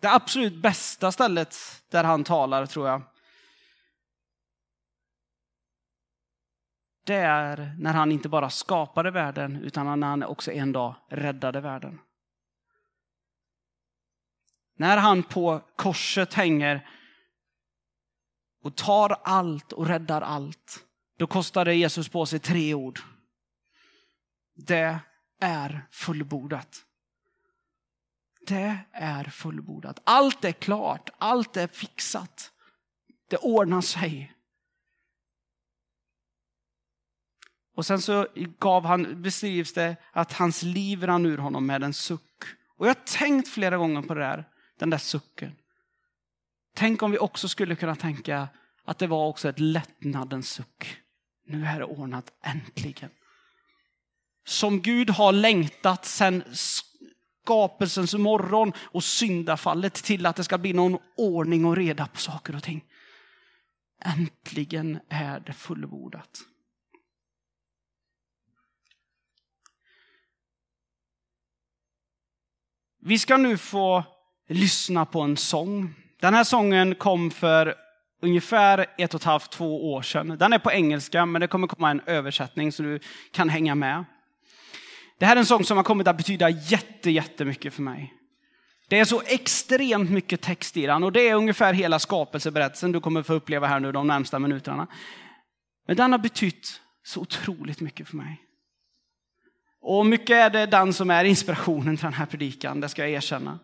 det 0.00 0.08
absolut 0.08 0.62
bästa 0.62 1.12
stället 1.12 1.56
där 1.90 2.04
han 2.04 2.24
talar 2.24 2.66
tror 2.66 2.88
jag, 2.88 3.02
det 7.08 7.14
är 7.14 7.74
när 7.78 7.92
han 7.92 8.12
inte 8.12 8.28
bara 8.28 8.50
skapade 8.50 9.10
världen 9.10 9.56
utan 9.56 10.00
när 10.00 10.06
han 10.06 10.22
också 10.22 10.52
en 10.52 10.72
dag 10.72 10.94
räddade 11.08 11.60
världen. 11.60 12.00
När 14.76 14.96
han 14.96 15.22
på 15.22 15.60
korset 15.76 16.34
hänger 16.34 16.88
och 18.62 18.76
tar 18.76 19.16
allt 19.22 19.72
och 19.72 19.86
räddar 19.86 20.22
allt, 20.22 20.84
då 21.18 21.26
kostade 21.26 21.74
Jesus 21.74 22.08
på 22.08 22.26
sig 22.26 22.38
tre 22.38 22.74
ord. 22.74 23.00
Det 24.54 24.98
är 25.40 25.86
fullbordat. 25.90 26.84
det 28.46 28.78
är 28.92 29.24
fullbordat. 29.24 30.00
Allt 30.04 30.44
är 30.44 30.52
klart, 30.52 31.10
allt 31.18 31.56
är 31.56 31.66
fixat. 31.66 32.52
Det 33.28 33.36
ordnar 33.36 33.80
sig. 33.80 34.37
Och 37.78 37.86
sen 37.86 38.00
så 38.00 38.26
gav 38.58 38.84
han, 38.84 39.22
beskrivs 39.22 39.72
det 39.72 39.96
att 40.12 40.32
hans 40.32 40.62
liv 40.62 41.06
rann 41.06 41.26
ur 41.26 41.38
honom 41.38 41.66
med 41.66 41.82
en 41.82 41.94
suck. 41.94 42.44
Och 42.76 42.86
jag 42.86 42.90
har 42.90 43.18
tänkt 43.18 43.48
flera 43.48 43.76
gånger 43.76 44.02
på 44.02 44.14
det 44.14 44.20
där, 44.20 44.44
den 44.78 44.90
där 44.90 44.98
sucken. 44.98 45.52
Tänk 46.74 47.02
om 47.02 47.10
vi 47.10 47.18
också 47.18 47.48
skulle 47.48 47.76
kunna 47.76 47.96
tänka 47.96 48.48
att 48.84 48.98
det 48.98 49.06
var 49.06 49.26
också 49.26 49.48
ett 49.48 49.58
lättnadens 49.60 50.50
suck. 50.50 50.96
Nu 51.46 51.66
är 51.66 51.78
det 51.78 51.84
ordnat 51.84 52.32
äntligen. 52.42 53.10
Som 54.46 54.80
Gud 54.80 55.10
har 55.10 55.32
längtat 55.32 56.04
sedan 56.04 56.42
skapelsens 56.52 58.14
morgon 58.14 58.72
och 58.78 59.04
syndafallet 59.04 59.94
till 59.94 60.26
att 60.26 60.36
det 60.36 60.44
ska 60.44 60.58
bli 60.58 60.72
någon 60.72 60.98
ordning 61.16 61.64
och 61.64 61.76
reda 61.76 62.06
på 62.06 62.18
saker 62.18 62.56
och 62.56 62.62
ting. 62.62 62.84
Äntligen 64.04 64.98
är 65.08 65.40
det 65.40 65.52
fullbordat. 65.52 66.44
Vi 73.00 73.18
ska 73.18 73.36
nu 73.36 73.56
få 73.58 74.04
lyssna 74.48 75.06
på 75.06 75.20
en 75.20 75.36
sång. 75.36 75.94
Den 76.20 76.34
här 76.34 76.44
sången 76.44 76.94
kom 76.94 77.30
för 77.30 77.74
ungefär 78.22 78.86
ett 78.98 79.14
och 79.14 79.20
ett 79.20 79.24
halvt, 79.24 79.50
två 79.50 79.92
år 79.92 80.02
sedan. 80.02 80.36
Den 80.38 80.52
är 80.52 80.58
på 80.58 80.72
engelska, 80.72 81.26
men 81.26 81.40
det 81.40 81.46
kommer 81.46 81.66
komma 81.66 81.90
en 81.90 82.00
översättning 82.06 82.72
så 82.72 82.82
du 82.82 83.00
kan 83.32 83.48
hänga 83.48 83.74
med. 83.74 84.04
Det 85.18 85.26
här 85.26 85.36
är 85.36 85.40
en 85.40 85.46
sång 85.46 85.64
som 85.64 85.76
har 85.76 85.84
kommit 85.84 86.06
att 86.06 86.16
betyda 86.16 86.48
jätte, 86.48 87.10
jättemycket 87.10 87.74
för 87.74 87.82
mig. 87.82 88.14
Det 88.88 88.98
är 88.98 89.04
så 89.04 89.22
extremt 89.26 90.10
mycket 90.10 90.40
text 90.40 90.76
i 90.76 90.86
den 90.86 91.04
och 91.04 91.12
det 91.12 91.28
är 91.28 91.34
ungefär 91.34 91.72
hela 91.72 91.98
skapelseberättelsen 91.98 92.92
du 92.92 93.00
kommer 93.00 93.22
få 93.22 93.34
uppleva 93.34 93.66
här 93.66 93.80
nu 93.80 93.92
de 93.92 94.06
närmsta 94.06 94.38
minuterna. 94.38 94.86
Men 95.86 95.96
den 95.96 96.12
har 96.12 96.18
betytt 96.18 96.80
så 97.04 97.20
otroligt 97.20 97.80
mycket 97.80 98.08
för 98.08 98.16
mig. 98.16 98.47
Och 99.80 100.06
mycket 100.06 100.36
är 100.36 100.50
det 100.50 100.66
den 100.66 100.92
som 100.92 101.10
är 101.10 101.24
inspirationen 101.24 101.96
till 101.96 102.04
den 102.04 102.12
här 102.12 102.26
predikan, 102.26 102.80
det 102.80 102.88
ska 102.88 103.02
jag 103.02 103.10
erkänna. 103.10 103.58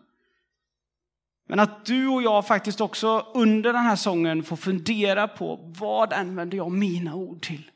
Men 1.47 1.59
att 1.59 1.85
du 1.85 2.07
och 2.07 2.23
jag 2.23 2.47
faktiskt 2.47 2.81
också 2.81 3.27
under 3.33 3.73
den 3.73 3.83
här 3.83 3.95
sången 3.95 4.43
får 4.43 4.55
fundera 4.55 5.27
på 5.27 5.59
vad 5.79 6.13
använder 6.13 6.57
jag 6.57 6.71
mina 6.71 7.15
ord 7.15 7.41
till? 7.41 7.71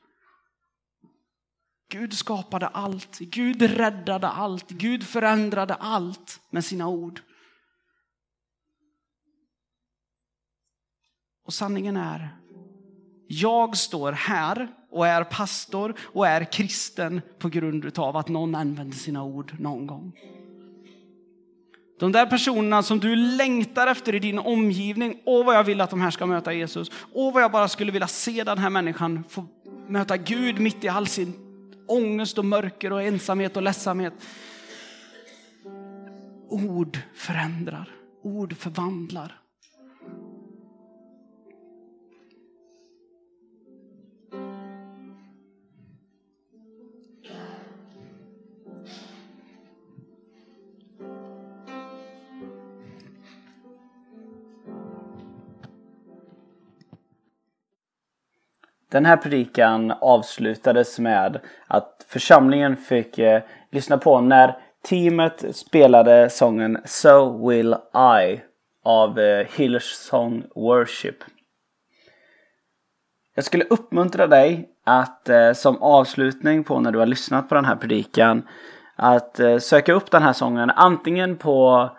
Gud 1.92 2.14
skapade 2.14 2.68
allt, 2.68 3.20
Gud 3.20 3.62
räddade 3.62 4.28
allt, 4.28 4.70
Gud 4.70 5.04
förändrade 5.04 5.74
allt 5.74 6.42
med 6.50 6.66
sina 6.66 6.88
ord. 6.88 7.22
Och 11.46 11.54
sanningen 11.54 11.98
är, 11.98 12.30
jag 13.28 13.78
står 13.78 14.12
här 14.12 14.68
och 14.92 15.08
är 15.08 15.24
pastor 15.24 15.94
och 16.02 16.28
är 16.28 16.44
kristen 16.44 17.22
på 17.40 17.50
grund 17.50 18.00
av 18.00 18.18
att 18.18 18.28
någon 18.28 18.56
använde 18.56 18.96
sina 18.96 19.24
ord 19.24 19.56
någon 19.60 19.88
gång. 19.88 20.14
De 22.00 22.12
där 22.12 22.26
personerna 22.26 22.84
som 22.84 23.00
du 23.00 23.16
längtar 23.16 23.88
efter 23.88 24.16
i 24.16 24.20
din 24.20 24.40
omgivning. 24.40 25.20
Åh 25.26 25.46
vad 25.46 25.56
jag 25.56 25.64
vill 25.64 25.82
att 25.82 25.90
de 25.90 26.02
här 26.02 26.12
ska 26.12 26.26
möta 26.26 26.54
Jesus. 26.54 26.92
Åh 27.14 27.34
vad 27.34 27.44
jag 27.44 27.52
bara 27.52 27.68
skulle 27.68 27.92
vilja 27.92 28.08
se 28.08 28.44
den 28.44 28.58
här 28.58 28.70
människan 28.70 29.24
få 29.30 29.46
möta 29.88 30.18
Gud 30.18 30.60
mitt 30.60 30.84
i 30.84 30.88
all 30.88 31.08
sin 31.08 31.34
ångest 31.88 32.38
och 32.38 32.46
mörker 32.46 32.94
och 32.94 33.04
ensamhet 33.04 33.58
och 33.58 33.64
ledsamhet. 33.64 34.14
Ord 36.50 37.00
förändrar, 37.16 37.90
ord 38.22 38.58
förvandlar. 38.58 39.39
Den 58.92 59.06
här 59.06 59.18
predikan 59.18 59.94
avslutades 60.02 61.00
med 61.00 61.40
att 61.68 62.06
församlingen 62.08 62.78
fick 62.78 63.20
eh, 63.20 63.42
lyssna 63.72 63.98
på 63.98 64.22
när 64.22 64.58
teamet 64.84 65.56
spelade 65.56 66.30
sången 66.30 66.78
So 66.86 67.48
Will 67.48 67.76
I 67.96 68.42
av 68.84 69.20
eh, 69.20 69.48
Hillsong 69.56 70.44
Worship. 70.56 71.16
Jag 73.36 73.46
skulle 73.46 73.66
uppmuntra 73.66 74.28
dig 74.28 74.70
att 74.84 75.30
eh, 75.30 75.54
som 75.54 75.82
avslutning 75.82 76.64
på 76.64 76.80
när 76.80 76.92
du 76.92 77.00
har 77.00 77.06
lyssnat 77.06 77.50
på 77.50 77.56
den 77.56 77.66
här 77.66 77.76
predikan 77.76 78.48
att 78.96 79.40
eh, 79.40 79.58
söka 79.58 79.94
upp 79.94 80.12
den 80.12 80.24
här 80.24 80.34
sången 80.34 80.70
antingen 80.70 81.38
på 81.38 81.90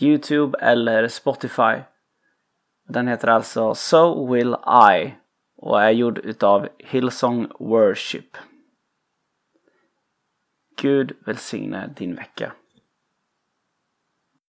Youtube 0.00 0.58
eller 0.58 1.08
Spotify. 1.08 1.74
Den 2.88 3.08
heter 3.08 3.28
alltså 3.28 3.74
So 3.74 4.32
Will 4.32 4.56
I 4.94 5.14
och 5.56 5.82
är 5.82 5.90
gjord 5.90 6.18
utav 6.18 6.68
Hillsong 6.78 7.48
Worship. 7.58 8.36
Gud 10.76 11.16
välsigne 11.26 11.94
din 11.96 12.14
vecka. 12.14 12.52